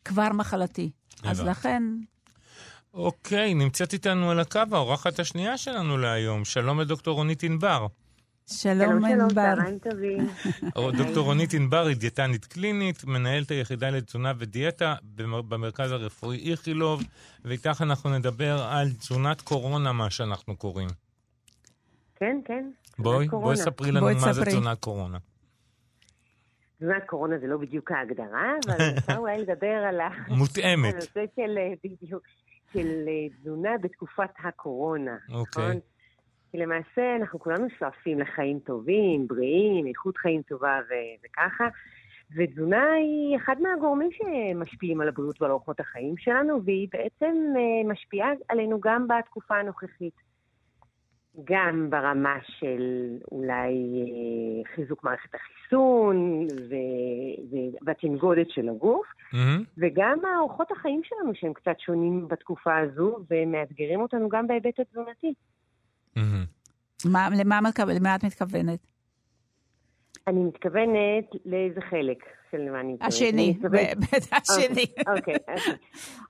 [0.05, 0.89] כבר מחלתי.
[1.23, 1.83] אז לכן...
[2.93, 6.45] אוקיי, נמצאת איתנו על הקו האורחת השנייה שלנו להיום.
[6.45, 7.87] שלום לדוקטור רונית ענבר.
[8.47, 9.53] שלום, ענבר.
[10.97, 14.95] דוקטור רונית ענבר היא דיאטנית קלינית, מנהלת היחידה לתזונה ודיאטה
[15.49, 17.03] במרכז הרפואי איכילוב,
[17.45, 20.87] ואיתך אנחנו נדבר על תזונת קורונה, מה שאנחנו קוראים.
[22.15, 22.69] כן, כן.
[22.99, 25.17] בואי, בואי ספרי לנו בואי מה זה תזונת קורונה.
[26.79, 30.09] תזונת קורונה זה לא בדיוק ההגדרה, אבל אפשר אולי לדבר על ה...
[30.27, 30.93] מותאמת.
[30.93, 32.23] הנושא של, בדיוק,
[32.73, 32.87] של
[33.41, 35.17] תזונה בתקופת הקורונה.
[35.31, 35.79] אוקיי.
[36.55, 41.67] כי למעשה אנחנו כולנו שואפים לחיים טובים, בריאים, איכות חיים טובה ו- וככה.
[42.35, 48.29] ותזונה היא אחד מהגורמים שמשפיעים על הבריאות ועל אורחות החיים שלנו, והיא בעצם אה, משפיעה
[48.49, 50.13] עלינו גם בתקופה הנוכחית.
[51.43, 53.73] גם ברמה של אולי
[54.05, 56.47] אה, חיזוק מערכת החיסון
[57.85, 59.63] והתנגודת של הגוף, mm-hmm.
[59.77, 65.33] וגם האורחות החיים שלנו שהם קצת שונים בתקופה הזו, ומאתגרים אותנו גם בהיבט התזונתי.
[67.05, 67.59] מה, למה,
[67.99, 68.79] למה את מתכוונת?
[70.27, 73.11] אני מתכוונת לאיזה חלק של מה אני מתכוונת.
[73.13, 73.55] השני,
[74.31, 74.85] השני.
[75.17, 75.73] אוקיי, אוקיי.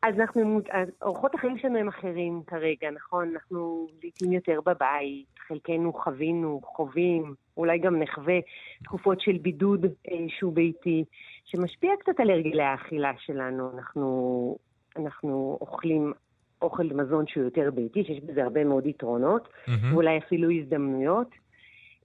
[0.04, 0.62] אז אנחנו,
[1.02, 3.32] אורחות החיים שלנו הם אחרים כרגע, נכון?
[3.34, 8.36] אנחנו לעיתים יותר בבית, חלקנו חווינו, חווים, אולי גם נחווה
[8.84, 11.06] תקופות של בידוד אה, שהוא ביתי,
[11.45, 13.71] שמשפיע קצת על הרגלי האכילה שלנו.
[13.76, 14.58] אנחנו,
[14.98, 16.13] אנחנו אוכלים
[16.62, 19.72] אוכל מזון שהוא יותר ביתי, שיש בזה הרבה מאוד יתרונות, mm-hmm.
[19.91, 21.46] ואולי אפילו הזדמנויות.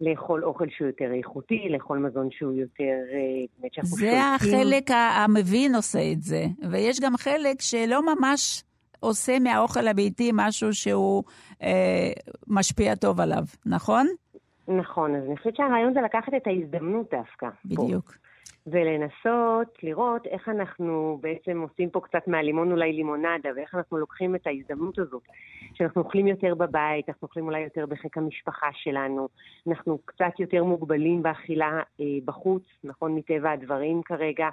[0.00, 2.96] לאכול אוכל שהוא יותר איכותי, לאכול מזון שהוא יותר...
[3.12, 3.80] אה.
[3.82, 8.64] זה החלק המבין עושה את זה, ויש גם חלק שלא ממש
[9.00, 11.22] עושה מהאוכל הביתי משהו שהוא
[11.62, 12.12] אה,
[12.46, 14.06] משפיע טוב עליו, נכון?
[14.68, 17.48] נכון, אז אני חושבת שהרעיון זה לקחת את ההזדמנות דווקא.
[17.64, 18.10] בדיוק.
[18.10, 18.29] פה.
[18.66, 24.46] ולנסות לראות איך אנחנו בעצם עושים פה קצת מהלימון אולי לימונדה, ואיך אנחנו לוקחים את
[24.46, 25.22] ההזדמנות הזאת,
[25.74, 29.28] שאנחנו אוכלים יותר בבית, אנחנו אוכלים אולי יותר בחיק המשפחה שלנו,
[29.68, 34.48] אנחנו קצת יותר מוגבלים באכילה אה, בחוץ, נכון, מטבע הדברים כרגע,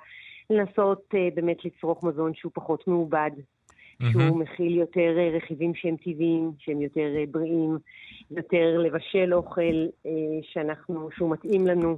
[0.50, 3.32] לנסות אה, באמת לצרוך מזון שהוא פחות מעובד,
[4.02, 4.40] שהוא.
[4.40, 7.78] מכיל יותר אה, רכיבים שהם טבעיים, שהם יותר אה, בריאים,
[8.32, 11.98] יותר לבשל אוכל אה, שאנחנו, שהוא מתאים לנו,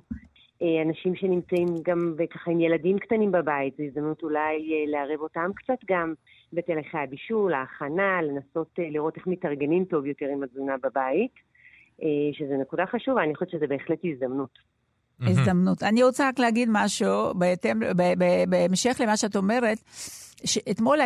[0.62, 5.78] אנשים שנמצאים גם ככה עם ילדים קטנים בבית, זו הזדמנות אולי אה, לערב אותם קצת
[5.89, 6.13] גם
[6.54, 11.50] בתהליכי הבישול, ההכנה, לנסות אה, לראות איך מתארגנים טוב יותר עם התזונה בבית,
[12.32, 14.60] שזו נקודה חשובה, אני חושבת שזו בהחלט הזדמנות.
[15.22, 15.84] הזדמנות.
[15.84, 17.34] אני רוצה רק להגיד משהו,
[18.50, 19.78] בהמשך למה שאת אומרת,
[20.45, 21.00] שאתמול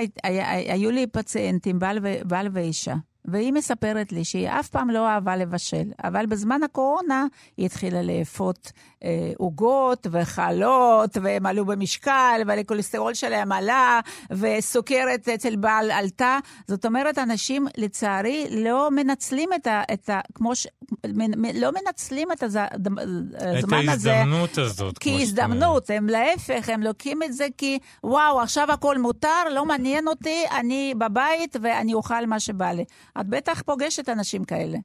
[0.68, 1.80] היו לי פציינטים,
[2.26, 2.94] בעל ואישה.
[3.26, 7.26] והיא מספרת לי שהיא אף פעם לא אהבה לבשל, אבל בזמן הקורונה
[7.58, 8.72] היא התחילה לאפות
[9.04, 14.00] אה, עוגות אה, וחלות, והם עלו במשקל, והכולסטרול שלהם עלה,
[14.32, 16.40] וסוכרת אצל בעל עלתה.
[16.68, 19.82] זאת אומרת, אנשים, לצערי, לא מנצלים את ה...
[19.94, 20.68] את ה כמו ש...
[21.16, 24.12] מ, לא מנצלים את הזמן הזה.
[24.14, 28.98] את ההזדמנות הזאת, כמו כהזדמנות, הם להפך, הם לוקחים את זה כי, וואו, עכשיו הכל
[28.98, 32.84] מותר, לא מעניין אותי, אני בבית ואני אוכל מה שבא לי.
[33.22, 34.78] את בטח פוגשת אנשים כאלה.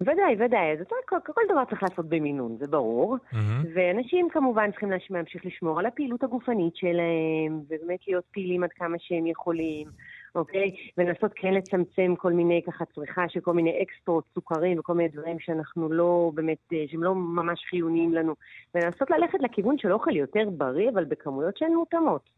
[0.00, 0.72] ודאי, ודאי.
[0.72, 3.16] אז כל, כל דבר צריך לעשות במינון, זה ברור.
[3.16, 3.36] Mm-hmm.
[3.74, 9.26] ואנשים כמובן צריכים להמשיך לשמור על הפעילות הגופנית שלהם, ובאמת להיות פעילים עד כמה שהם
[9.26, 9.88] יכולים,
[10.34, 10.70] אוקיי?
[10.98, 15.38] ולנסות כן לצמצם כל מיני ככה צריכה של כל מיני אקסטרות, סוכרים וכל מיני דברים
[15.40, 18.34] שאנחנו לא באמת, אה, שהם לא ממש חיוניים לנו.
[18.74, 22.30] ולנסות ללכת לכיוון של אוכל יותר בריא, אבל בכמויות שהן מותאמות.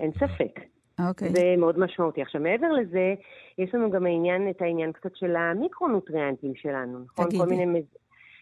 [0.00, 0.60] אין ספק.
[1.08, 1.28] אוקיי.
[1.28, 2.22] זה מאוד משמעותי.
[2.22, 3.14] עכשיו, מעבר לזה,
[3.58, 7.24] יש לנו גם העניין, את העניין קצת של המיקרונוטריאנטים שלנו, נכון?
[7.24, 7.44] תגידי.
[7.44, 7.82] כל מיני,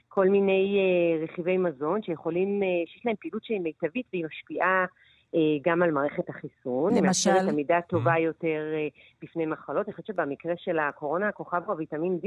[0.08, 5.36] כל מיני uh, רכיבי מזון שיכולים, uh, שיש להם פעילות שהיא מיטבית והיא משפיעה uh,
[5.64, 6.94] גם על מערכת החיסון.
[6.94, 7.30] למשל?
[7.30, 8.20] היא עמידה טובה mm-hmm.
[8.20, 9.86] יותר uh, בפני מחלות.
[9.86, 12.26] אני חושבת שבמקרה של הקורונה, הכוכב הוא הוויטמין D.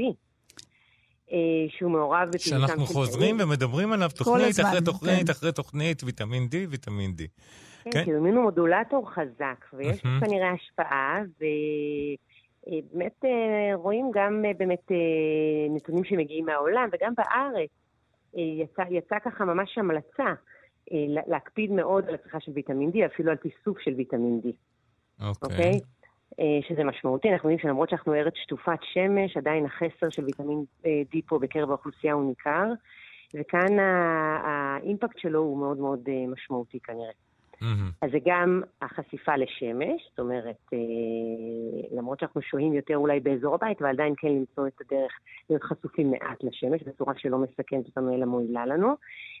[1.68, 2.50] שהוא מעורב בפעילותם של...
[2.50, 5.32] שאנחנו חוזרים ומדברים עליו תוכנית אחרי תוכנית כן.
[5.32, 7.22] אחרי תוכנית, ויטמין D, ויטמין D.
[7.84, 8.04] כן.
[8.04, 10.02] כאילו מין מודולטור חזק, ויש.
[10.20, 14.96] כנראה השפעה, ובאמת אה, רואים גם אה, באמת אה,
[15.70, 17.70] נתונים שמגיעים מהעולם, וגם בארץ
[18.34, 20.34] יצא, יצא ככה ממש המלצה
[21.26, 24.48] להקפיד מאוד על הצריכה של ויטמין D, אפילו על תיסוף של ויטמין D.
[25.26, 25.32] אוקיי.
[25.42, 25.80] אוקיי?
[26.40, 27.28] אה, שזה משמעותי.
[27.28, 31.70] אנחנו יודעים שלמרות שאנחנו ארץ שטופת שמש, עדיין החסר של ויטמין אה, D פה בקרב
[31.70, 32.66] האוכלוסייה הוא ניכר,
[33.34, 33.78] וכאן
[34.44, 37.12] האימפקט שלו הוא מאוד מאוד אה, משמעותי כנראה.
[37.62, 37.92] Mm-hmm.
[38.02, 40.78] אז זה גם החשיפה לשמש, זאת אומרת, אה,
[41.98, 45.12] למרות שאנחנו שוהים יותר אולי באזור הבית, אבל עדיין כן למצוא את הדרך
[45.50, 48.94] להיות חשופים מעט לשמש, בצורה שלא מסכנת אותנו אלא מועילה לנו,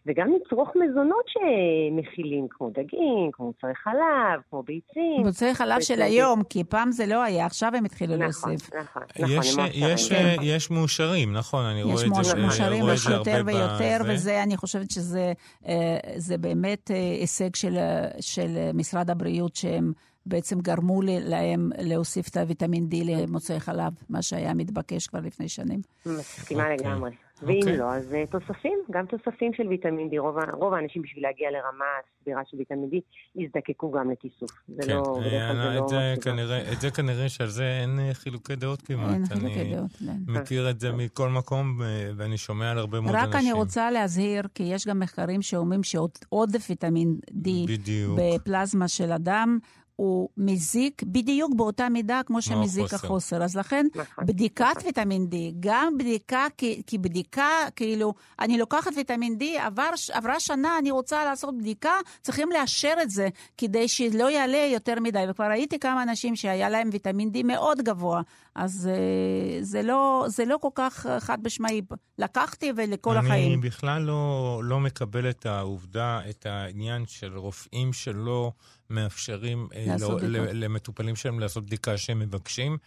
[0.06, 5.22] וגם לצרוך מזונות שמכילים, כמו דגים, כמו מוצרי חלב, כמו ביצים.
[5.24, 8.74] מוצרי חלב של היום, כי פעם זה לא היה, עכשיו הם התחילו נכון, להוסיף.
[8.74, 9.28] נכון, נכון.
[9.28, 10.36] יש, יש, כן.
[10.42, 14.00] יש מאושרים, נכון, אני רואה את זה, יש מאושרים זה יותר ויותר.
[14.08, 15.32] וזה, אני חושבת שזה
[15.68, 19.92] אה, זה באמת אה, הישג של, אה, של משרד הבריאות, שהם
[20.26, 25.80] בעצם גרמו להם להוסיף את הוויטמין D למוצאי חלב, מה שהיה מתבקש כבר לפני שנים.
[26.06, 26.76] מסכימה אוקיי.
[26.76, 27.10] לגמרי.
[27.42, 27.76] ואם אוקיי.
[27.76, 30.18] לא, אז אה, תוספים, גם תוספים של ויטמין D.
[30.18, 31.84] רוב, רוב האנשים בשביל להגיע לרמה
[32.22, 32.96] סבירה של ויטמין D,
[33.36, 34.50] יזדקקו גם לתיסוף.
[34.68, 35.84] זה כן, לא, כלל אה, זה לא...
[35.84, 36.14] את זה.
[36.22, 39.14] כנראה, את זה כנראה שעל זה אין אה, חילוקי דעות כמעט.
[39.14, 40.32] אין אני חילוקי דעות, כן.
[40.32, 43.38] מכיר את זה מכל מקום, אה, ואני שומע על הרבה מאוד רק אנשים.
[43.38, 48.18] אני רוצה להזהיר, כי יש גם מחקרים שאומרים שעודף ויטמין D בדיוק.
[48.18, 49.58] בפלזמה של אדם,
[50.00, 53.06] הוא מזיק בדיוק באותה מידה כמו שמזיק החוסר.
[53.06, 53.42] החוסר.
[53.42, 54.26] אז לכן, נכון.
[54.26, 60.40] בדיקת ויטמין D, גם בדיקה, כי, כי בדיקה, כאילו, אני לוקחת ויטמין D, עבר, עברה
[60.40, 65.24] שנה, אני רוצה לעשות בדיקה, צריכים לאשר את זה, כדי שלא יעלה יותר מדי.
[65.30, 68.22] וכבר ראיתי כמה אנשים שהיה להם ויטמין D מאוד גבוה,
[68.54, 71.82] אז אה, זה לא, זה לא כל כך אה, חד משמעי.
[72.18, 73.52] לקחתי ולכל אני החיים.
[73.52, 78.52] אני בכלל לא, לא מקבל את העובדה, את העניין של רופאים שלא
[78.90, 80.18] מאפשרים אה, לא,
[80.52, 82.78] למטופלים שלהם לעשות בדיקה שהם מבקשים.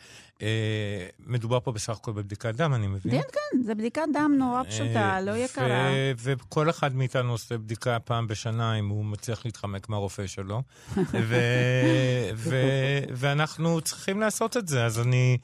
[0.41, 0.47] אה,
[1.27, 3.11] מדובר פה בסך הכל בבדיקת דם, אני מבין.
[3.11, 5.91] כן, כן, זו בדיקת דם נורא פשוטה, אה, לא ו- יקרה.
[6.23, 10.61] וכל אחד מאיתנו עושה בדיקה פעם בשנה, אם הוא מצליח להתחמק מהרופא שלו.
[13.19, 14.85] ואנחנו צריכים לעשות את זה.
[14.85, 15.37] אז אני,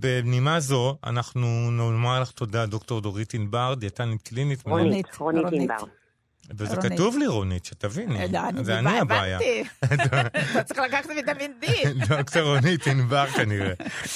[0.00, 4.62] בנימה זו, אנחנו נאמר לך תודה, דוקטור דורית ענבר, דיאטנית קלינית.
[4.66, 5.44] רונית רונית.
[5.52, 6.03] ענבר.
[6.50, 6.92] וזה רונית.
[6.92, 8.36] כתוב לי, רונית, שתביני.
[8.36, 9.38] אה, זה אני הבעיה.
[9.84, 11.66] אתה צריך לקחת ויטמין D.
[12.08, 13.72] דוקטור רונית ענבר כנראה.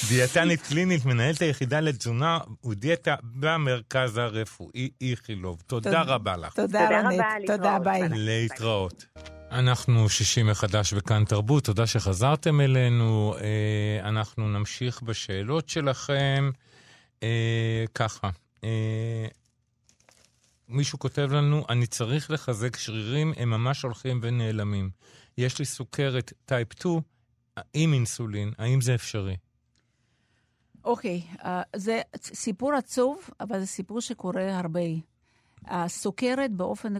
[0.09, 5.61] דיאטנית קלינית, מנהלת היחידה לתזונה ודיאטה במרכז הרפואי איכילוב.
[5.67, 6.01] תודה.
[6.01, 6.53] רבה לך.
[6.53, 7.19] תודה, תודה רונית.
[7.19, 7.83] רבה, תודה, להתראות.
[7.83, 8.09] ביי.
[8.09, 8.19] ביי.
[8.19, 9.05] להתראות.
[9.51, 13.35] אנחנו שישי מחדש בכאן תרבות, תודה שחזרתם אלינו.
[13.41, 16.51] אה, אנחנו נמשיך בשאלות שלכם.
[17.23, 18.29] אה, ככה,
[20.69, 24.89] מישהו כותב לנו, אני צריך לחזק שרירים, הם ממש הולכים ונעלמים.
[25.37, 26.99] יש לי סוכרת type 2
[27.73, 29.35] עם אינסולין, האם זה אפשרי?
[30.83, 34.79] אוקיי, אה, זה סיפור עצוב, אבל זה סיפור שקורה הרבה.
[35.65, 36.93] הסוכרת באופן...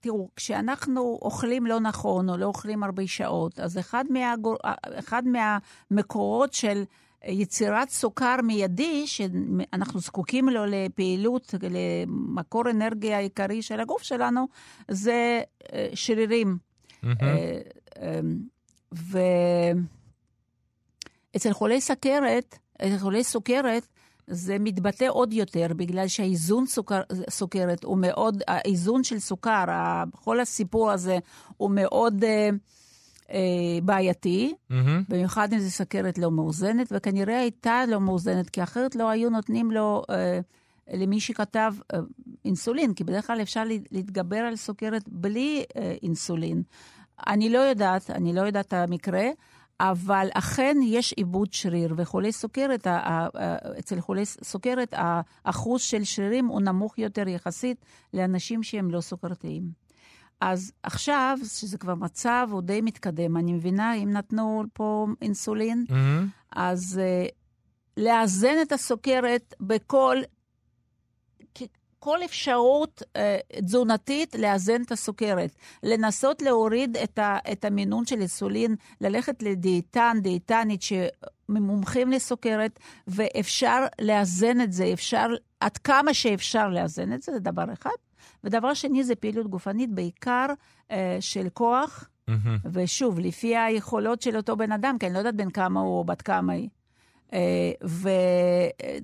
[0.00, 4.56] תראו, כשאנחנו אוכלים לא נכון, או לא אוכלים הרבה שעות, אז אחד, מהגור...
[4.98, 6.84] אחד מהמקורות של
[7.26, 14.48] יצירת סוכר מיידי, שאנחנו זקוקים לו לפעילות, למקור אנרגיה העיקרי של הגוף שלנו,
[14.88, 16.58] זה אה, שרירים.
[17.04, 17.58] אה,
[18.02, 18.20] אה,
[21.32, 23.86] ואצל חולי סכרת, אצל חולי סוכרת,
[24.26, 29.64] זה מתבטא עוד יותר, בגלל שהאיזון סוכר, סוכרת הוא מאוד, האיזון של סוכר,
[30.10, 31.18] כל הסיפור הזה
[31.56, 32.48] הוא מאוד אה,
[33.30, 33.38] אה,
[33.82, 35.02] בעייתי, מהמם.
[35.08, 39.70] במיוחד אם זו סכרת לא מאוזנת, וכנראה הייתה לא מאוזנת, כי אחרת לא היו נותנים
[39.70, 40.40] לו, אה,
[40.92, 41.98] למי שכתב אה,
[42.44, 46.62] אינסולין, כי בדרך כלל אפשר לה- להתגבר על סוכרת בלי אה, אינסולין.
[47.26, 49.24] אני לא יודעת, אני לא יודעת את המקרה,
[49.80, 52.86] אבל אכן יש עיבוד שריר, וחולי סוכרת,
[53.78, 57.84] אצל חולי סוכרת האחוז של שרירים הוא נמוך יותר יחסית
[58.14, 59.83] לאנשים שהם לא סוכרתיים.
[60.52, 66.28] אז עכשיו, שזה כבר מצב הוא די מתקדם, אני מבינה, אם נתנו פה אינסולין, מהמם.
[66.52, 67.32] אז uh,
[67.96, 70.16] לאזן את הסוכרת בכל
[71.98, 75.50] כל אפשרות uh, תזונתית לאזן את הסוכרת.
[75.82, 84.60] לנסות להוריד את, ה, את המינון של אינסולין, ללכת לדיאטן, דיאטנית שמומחים לסוכרת, ואפשר לאזן
[84.60, 85.26] את זה, אפשר,
[85.60, 88.03] עד כמה שאפשר לאזן את זה, זה דבר אחד.
[88.44, 90.46] ודבר שני זה פעילות גופנית, בעיקר
[90.88, 92.08] uh, של כוח.
[92.28, 92.58] מהמם.
[92.72, 96.04] ושוב, לפי היכולות של אותו בן אדם, כי אני לא יודעת בן כמה הוא או
[96.04, 96.68] בת כמה היא.
[97.32, 97.38] אה,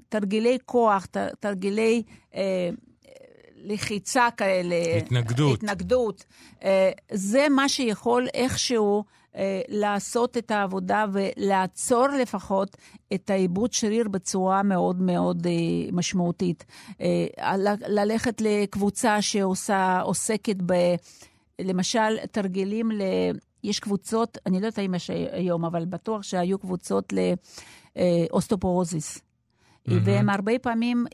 [0.09, 2.03] ותרגילי כוח, ת- תרגילי
[2.35, 2.71] אה,
[3.65, 4.77] לחיצה כאלה.
[4.99, 5.63] התנגדות.
[5.63, 6.25] התנגדות.
[6.65, 9.20] אה, זה מה שיכול איכשהו אה,
[9.69, 12.77] לעשות את העבודה ולעצור לפחות
[13.15, 15.53] את העיבוד שריר בצורה מאוד מאוד אה,
[15.93, 16.65] משמעותית.
[17.01, 17.27] אה,
[17.89, 20.73] ללכת לקבוצה שעושה, עוסקת ב...
[21.61, 23.03] למשל, תרגילים ל...
[23.65, 27.13] יש קבוצות, אני לא יודעת אם יש היום, אבל בטוח שהיו קבוצות
[27.97, 29.21] לאוסטופורוזיס.
[29.91, 29.93] Mm-hmm.
[30.05, 31.07] והם הרבה פעמים,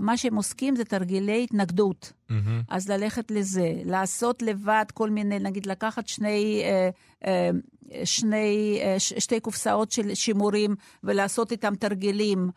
[0.00, 2.12] מה שהם עוסקים זה תרגילי התנגדות.
[2.12, 2.34] Mm-hmm.
[2.68, 6.90] אז ללכת לזה, לעשות לבד כל מיני, נגיד לקחת שני, אה, אה,
[8.04, 10.74] שני, אה, שתי קופסאות של שימורים
[11.04, 12.50] ולעשות איתם תרגילים.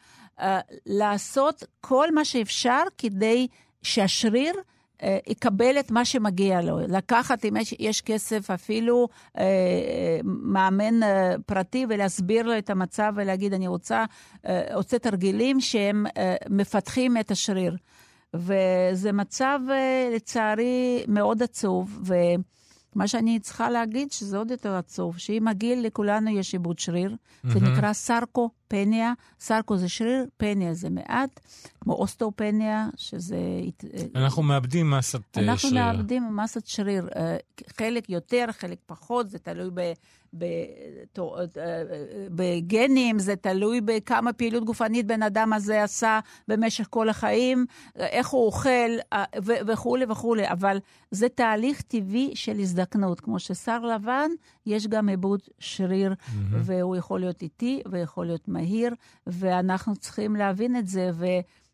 [0.85, 3.47] לעשות כל מה שאפשר כדי
[3.83, 4.53] שהשריר
[5.03, 6.79] אה, יקבל את מה שמגיע לו.
[6.79, 9.07] לקחת, אם יש, כסף, אפילו
[9.37, 14.05] אה, מאמן אה, פרטי ולהסביר לו את המצב ולהגיד, אני רוצה,
[14.47, 17.75] אה, רוצה תרגילים שהם אה, מפתחים את השריר.
[18.33, 21.99] וזה מצב, אה, לצערי, מאוד עצוב.
[22.03, 22.13] ו...
[22.95, 27.49] מה שאני צריכה להגיד, שזה עוד יותר עצוב, שעם הגיל לכולנו יש עיבוד שריר, mm-hmm.
[27.49, 27.93] זה נקרא
[28.69, 31.39] סרקופניה, סרקו זה שריר, פניה זה מעט,
[31.81, 33.37] כמו אוסטאופניה, שזה...
[34.15, 35.51] אנחנו מאבדים מסת שריר.
[35.51, 37.37] אנחנו מאבדים מסת שריר, אה,
[37.77, 39.91] חלק יותר, חלק פחות, זה תלוי ב...
[42.29, 47.65] בגנים, זה תלוי בכמה פעילות גופנית בן אדם הזה עשה במשך כל החיים,
[47.95, 48.89] איך הוא אוכל
[49.43, 50.77] וכולי וכולי, אבל
[51.11, 53.19] זה תהליך טבעי של הזדקנות.
[53.19, 54.29] כמו ששר לבן,
[54.65, 56.33] יש גם עיבוד שריר, mm-hmm.
[56.51, 58.58] והוא יכול להיות איטי ויכול להיות מהיר,
[59.27, 61.09] ואנחנו צריכים להבין את זה.
[61.13, 61.25] ו...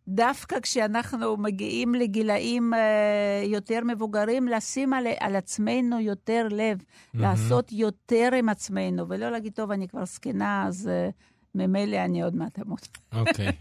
[0.08, 7.22] דווקא כשאנחנו מגיעים לגילאים uh, יותר מבוגרים, לשים על, על עצמנו יותר לב, mm-hmm.
[7.22, 11.14] לעשות יותר עם עצמנו, ולא להגיד, טוב, אני כבר זקנה, אז uh,
[11.56, 12.88] ממילא אני עוד מעט אמות.
[13.14, 13.52] אוקיי.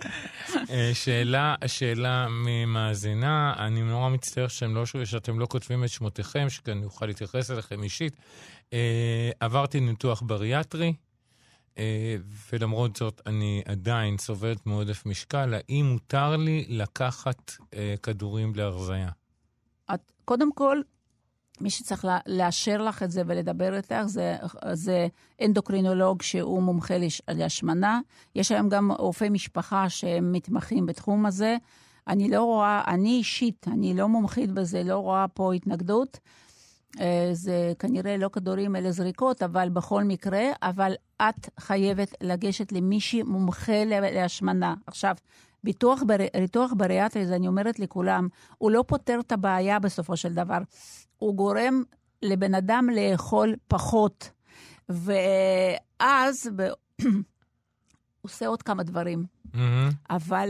[0.00, 0.68] uh,
[1.04, 7.06] שאלה, שאלה ממאזינה, אני נורא מצטער שאתם לא, שאתם לא כותבים את שמותיכם, שאני אוכל
[7.06, 8.16] להתייחס אליכם אישית.
[8.70, 8.72] Uh,
[9.40, 10.92] עברתי ניתוח בריאטרי.
[11.78, 12.16] אה,
[12.52, 19.10] ולמרות זאת אני עדיין סובלת מעודף משקל, האם מותר לי לקחת אה, כדורים להרזייה?
[19.94, 20.80] את, קודם כל,
[21.60, 24.36] מי שצריך לאשר לך את זה ולדבר איתך זה,
[24.72, 25.06] זה
[25.44, 28.00] אנדוקרינולוג שהוא מומחה לש, להשמנה.
[28.34, 31.56] יש היום גם רופאי משפחה שהם מתמחים בתחום הזה.
[32.08, 36.18] אני לא רואה, אני אישית, אני לא מומחית בזה, לא רואה פה התנגדות.
[37.00, 43.22] אה, זה כנראה לא כדורים אלא זריקות, אבל בכל מקרה, אבל את חייבת לגשת למישהי
[43.22, 44.74] מומחה להשמנה.
[44.86, 45.14] עכשיו,
[45.64, 46.02] ביטוח,
[46.40, 48.28] ביטוח בריאטרי, זה אני אומרת לכולם,
[48.58, 50.58] הוא לא פותר את הבעיה בסופו של דבר.
[51.18, 51.82] הוא גורם
[52.22, 54.30] לבן אדם לאכול פחות.
[54.88, 56.68] ואז ב...
[58.22, 59.24] עושה עוד כמה דברים.
[59.46, 59.58] Mm-hmm.
[60.10, 60.48] אבל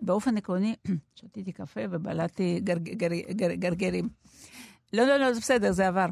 [0.00, 0.76] באופן עקרוני,
[1.16, 3.22] שתיתי קפה ובלעתי גרגרים.
[3.30, 4.00] גר, גר, גר,
[4.92, 6.06] לא, לא, לא, זה בסדר, זה עבר.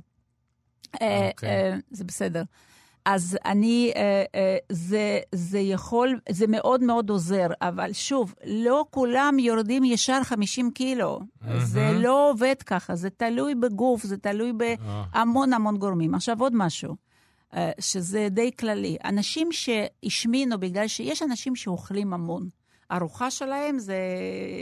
[1.02, 1.48] אה, אוקיי.
[1.48, 2.42] אה, זה בסדר.
[3.04, 9.84] אז אני, אה, זה, זה יכול, זה מאוד מאוד עוזר, אבל שוב, לא כולם יורדים
[9.84, 11.20] ישר 50 קילו.
[11.58, 16.14] זה לא עובד ככה, זה תלוי בגוף, זה תלוי בהמון המון גורמים.
[16.14, 16.96] עכשיו עוד משהו,
[17.80, 18.96] שזה די כללי.
[19.04, 22.48] אנשים שהשמינו בגלל שיש אנשים שאוכלים המון.
[22.92, 23.96] ארוחה שלהם, זה,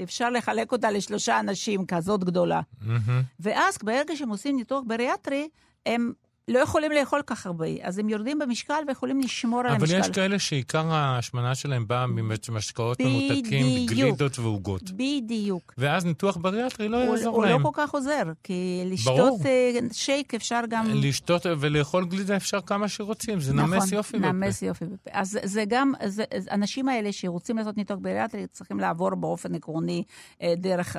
[0.02, 2.60] אפשר לחלק אותה לשלושה אנשים, כזאת גדולה.
[2.60, 3.10] Mm-hmm.
[3.40, 5.48] ואז ברגע שהם עושים ניתוח בריאטרי,
[5.86, 6.12] הם
[6.48, 9.96] לא יכולים לאכול כך הרבה, אז הם יורדים במשקל ויכולים לשמור על המשקל.
[9.96, 14.90] אבל יש כאלה שעיקר ההשמנה שלהם באה ממשקאות ממותקים, גלידות ועוגות.
[14.90, 15.74] בדיוק.
[15.78, 17.52] ואז ניתוח בריאטרי לא יעזור הוא להם.
[17.52, 19.40] הוא לא כל כך עוזר, כי לשתות ברור.
[19.46, 20.86] אה, שייק אפשר גם...
[20.94, 24.32] לשתות ולאכול גלידה אפשר כמה שרוצים, זה נכון, נמס יופי בפה.
[24.32, 25.10] נמס יופי בפה.
[25.12, 30.02] אז זה גם, זה, אנשים האלה שרוצים לעשות ניתוח בריאטרי צריכים לעבור באופן עקרוני
[30.42, 30.96] אה, דרך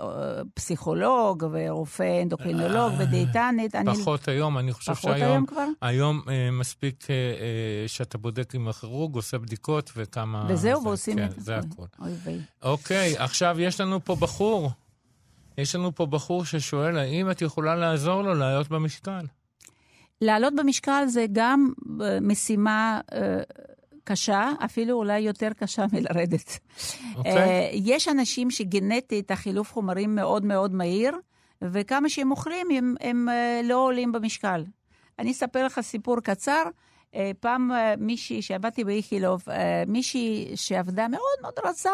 [0.00, 3.74] הפסיכולוג ורופא אנדוקרינולוג אה, ודיאטנית.
[3.86, 5.46] פחות היום, אני חושב שהיום...
[5.46, 5.66] כבר?
[5.80, 10.46] היום אה, מספיק אה, אה, שאתה בודק עם הכירורג, עושה בדיקות וכמה...
[10.48, 11.40] וזהו, זה, ועושים כן, את זה.
[11.40, 11.86] זה הכול.
[12.62, 14.70] אוקיי, עכשיו יש לנו פה בחור.
[15.58, 19.26] יש לנו פה בחור ששואל, האם את יכולה לעזור לו לעלות במשקל?
[20.20, 21.72] לעלות במשקל זה גם
[22.20, 23.00] משימה...
[23.12, 23.42] אה,
[24.04, 26.48] קשה, אפילו אולי יותר קשה מלרדת.
[26.48, 27.16] Okay.
[27.16, 27.70] אוקיי.
[27.84, 31.16] יש אנשים שגנטית החילוף חומרים מאוד מאוד מהיר,
[31.62, 34.64] וכמה שהם אוכלים, הם, הם אה, לא עולים במשקל.
[35.18, 36.62] אני אספר לך סיפור קצר.
[37.14, 39.44] אה, פעם אה, מישהי שעבדתי באיכילוב,
[39.86, 41.88] מישהי שעבדה מאוד מאוד רזה,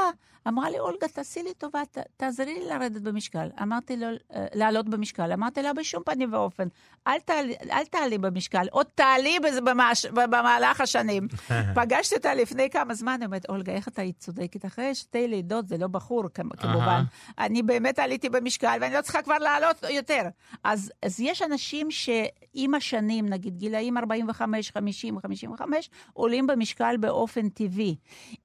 [0.49, 3.49] אמרה לי, אולגה, תעשי לי טובה, ת, תעזרי לי לרדת במשקל.
[3.63, 4.07] אמרתי לו,
[4.55, 5.33] לעלות במשקל.
[5.33, 6.69] אמרתי לה, בשום פנים ואופן,
[7.07, 11.29] אל, תעלי, אל תעלי במשקל, עוד תעלי במש, במהלך השנים.
[11.77, 14.65] פגשתי אותה לפני כמה זמן, היא אומרת, אולגה, איך אתה צודקת?
[14.65, 17.03] אחרי שתי לידות, זה לא בחור, כמובן.
[17.39, 20.23] אני באמת עליתי במשקל, ואני לא צריכה כבר לעלות יותר.
[20.65, 27.97] אז, אז יש אנשים שעם השנים, נגיד גילאים 45, 50, 55, עולים במשקל באופן טבעי.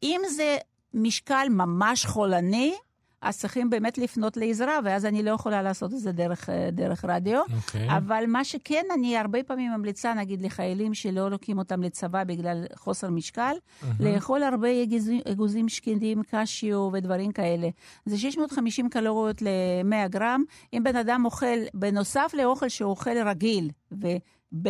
[0.04, 0.58] אם זה
[0.96, 2.74] משקל ממש חולני,
[3.22, 7.06] אז צריכים באמת לפנות לעזרה, ואז אני לא יכולה לעשות את זה דרך, אה, דרך
[7.06, 7.42] רדיו.
[7.56, 7.98] אוקיי.
[7.98, 13.10] אבל מה שכן, אני הרבה פעמים ממליצה, נגיד לחיילים שלא לוקחים אותם לצבא בגלל חוסר
[13.10, 13.56] משקל,
[14.00, 17.70] לאכול הרבה אגוזים, אגוזים שקדים, קשיו ודברים כאלה.
[18.06, 20.44] זה 650 קלוריות ל-100 גרם.
[20.74, 24.68] אם בן אדם אוכל, בנוסף לאוכל שהוא אוכל רגיל, וב...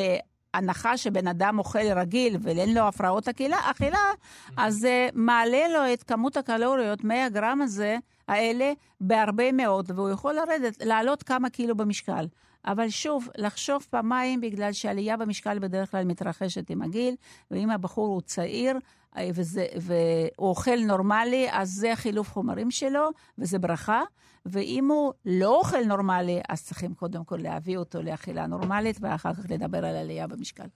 [0.58, 4.12] הנחה שבן אדם אוכל רגיל ואין לו הפרעות אכילה,
[4.58, 7.98] אז זה מעלה לו את כמות הקלוריות, 100 גרם הזה,
[8.28, 12.26] האלה, בהרבה מאוד, והוא יכול לרדת, לעלות כמה קילו במשקל.
[12.68, 17.16] אבל שוב, לחשוב פעמיים, בגלל שעלייה במשקל בדרך כלל מתרחשת עם הגיל,
[17.52, 18.80] ואם הבחור הוא צעיר אה,
[19.34, 24.02] וזה, והוא אוכל נורמלי, אז זה חילוף חומרים שלו, וזה ברכה.
[24.46, 29.44] ואם הוא לא אוכל נורמלי, אז צריכים קודם כל להביא אותו לאכילה נורמלית, ואחר כך
[29.50, 30.68] לדבר על עלייה במשקל.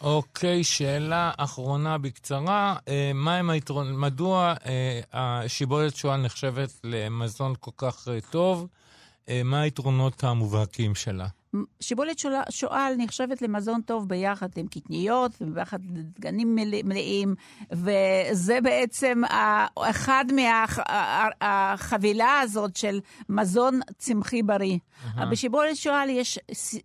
[0.00, 2.76] אוקיי, שאלה אחרונה בקצרה.
[2.88, 8.66] אה, מהם היתרון, מדוע אה, השיבולת שועל נחשבת למזון כל כך אה, טוב?
[9.28, 11.26] אה, מה היתרונות המובהקים שלה?
[11.80, 12.18] שיבולת
[12.50, 17.34] שועל נחשבת למזון טוב ביחד עם קטניות וביחד לדגנים מלא- מלאים,
[17.72, 19.22] וזה בעצם
[19.90, 20.24] אחד
[21.40, 24.78] מהחבילה הזאת של מזון צמחי בריא.
[25.30, 26.38] בשיבולת שועל יש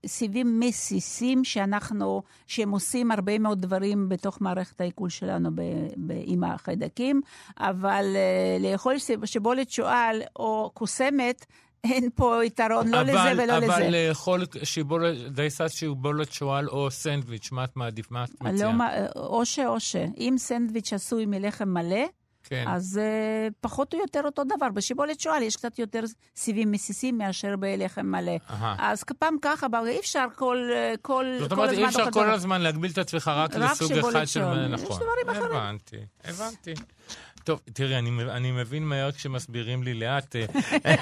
[0.06, 5.62] סיבים מסיסים שאנחנו, שהם עושים הרבה מאוד דברים בתוך מערכת העיכול שלנו ב,
[5.98, 7.22] ב, עם החיידקים,
[7.60, 8.96] אבל uh, לאכול
[9.26, 11.46] שיבולת שועל או קוסמת,
[11.92, 13.90] אין פה יתרון לא לזה ולא אבל לזה.
[13.90, 18.12] לאכול שיבולת, דייסת שיבולת שועל או סנדוויץ', מה את מעדיף?
[18.12, 18.74] מה את מציעה?
[18.78, 19.96] לא, או ש או ש.
[20.18, 22.06] אם סנדוויץ' עשוי מלחם מלא,
[22.48, 22.66] כן.
[22.68, 24.70] אז uh, פחות או יותר אותו דבר.
[24.74, 26.04] בשיבולת שועל יש קצת יותר
[26.36, 28.32] סיבים מסיסים מאשר בלחם מלא.
[28.50, 28.76] אהה.
[28.80, 31.84] אז פעם ככה, אבל אי אפשר כל, אה, כל, זאת כל אומרת, הזמן...
[31.84, 32.30] אי אפשר כל.
[32.30, 34.26] הזמן להגביל את עצמך רק רק לסוג אחד של...
[34.26, 34.68] שועל.
[34.68, 34.86] נכון.
[34.86, 35.58] יש דברים אחרים.
[35.58, 36.74] הבנתי, הבנתי.
[37.46, 40.36] טוב, תראי, אני, אני מבין מהר כשמסבירים לי לאט.
[40.36, 40.46] אה.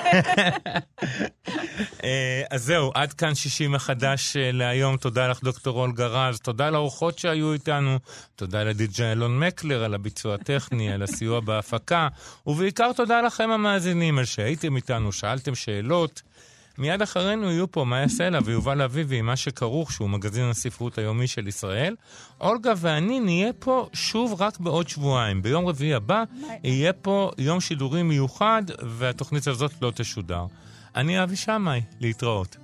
[2.03, 4.97] אה, אז זהו, עד כאן 60 מחדש אה, להיום.
[4.97, 6.39] תודה לך, דוקטור אולגה רז.
[6.39, 7.99] תודה לאורחות שהיו איתנו.
[8.35, 12.07] תודה לדי.ג'יי אלון מקלר על הביצוע הטכני, על הסיוע בהפקה.
[12.47, 16.21] ובעיקר תודה לכם המאזינים על שהייתם איתנו, שאלתם שאלות.
[16.77, 21.47] מיד אחרינו יהיו פה מאיה סלע ויובל אביבי מה שכרוך, שהוא מגזין הספרות היומי של
[21.47, 21.95] ישראל.
[22.41, 25.41] אולגה ואני נהיה פה שוב רק בעוד שבועיים.
[25.41, 26.23] ביום רביעי הבא
[26.63, 30.45] יהיה פה יום שידורים מיוחד, והתוכנית הזאת לא תשודר.
[30.95, 32.57] אני אבי שמאי, להתראות.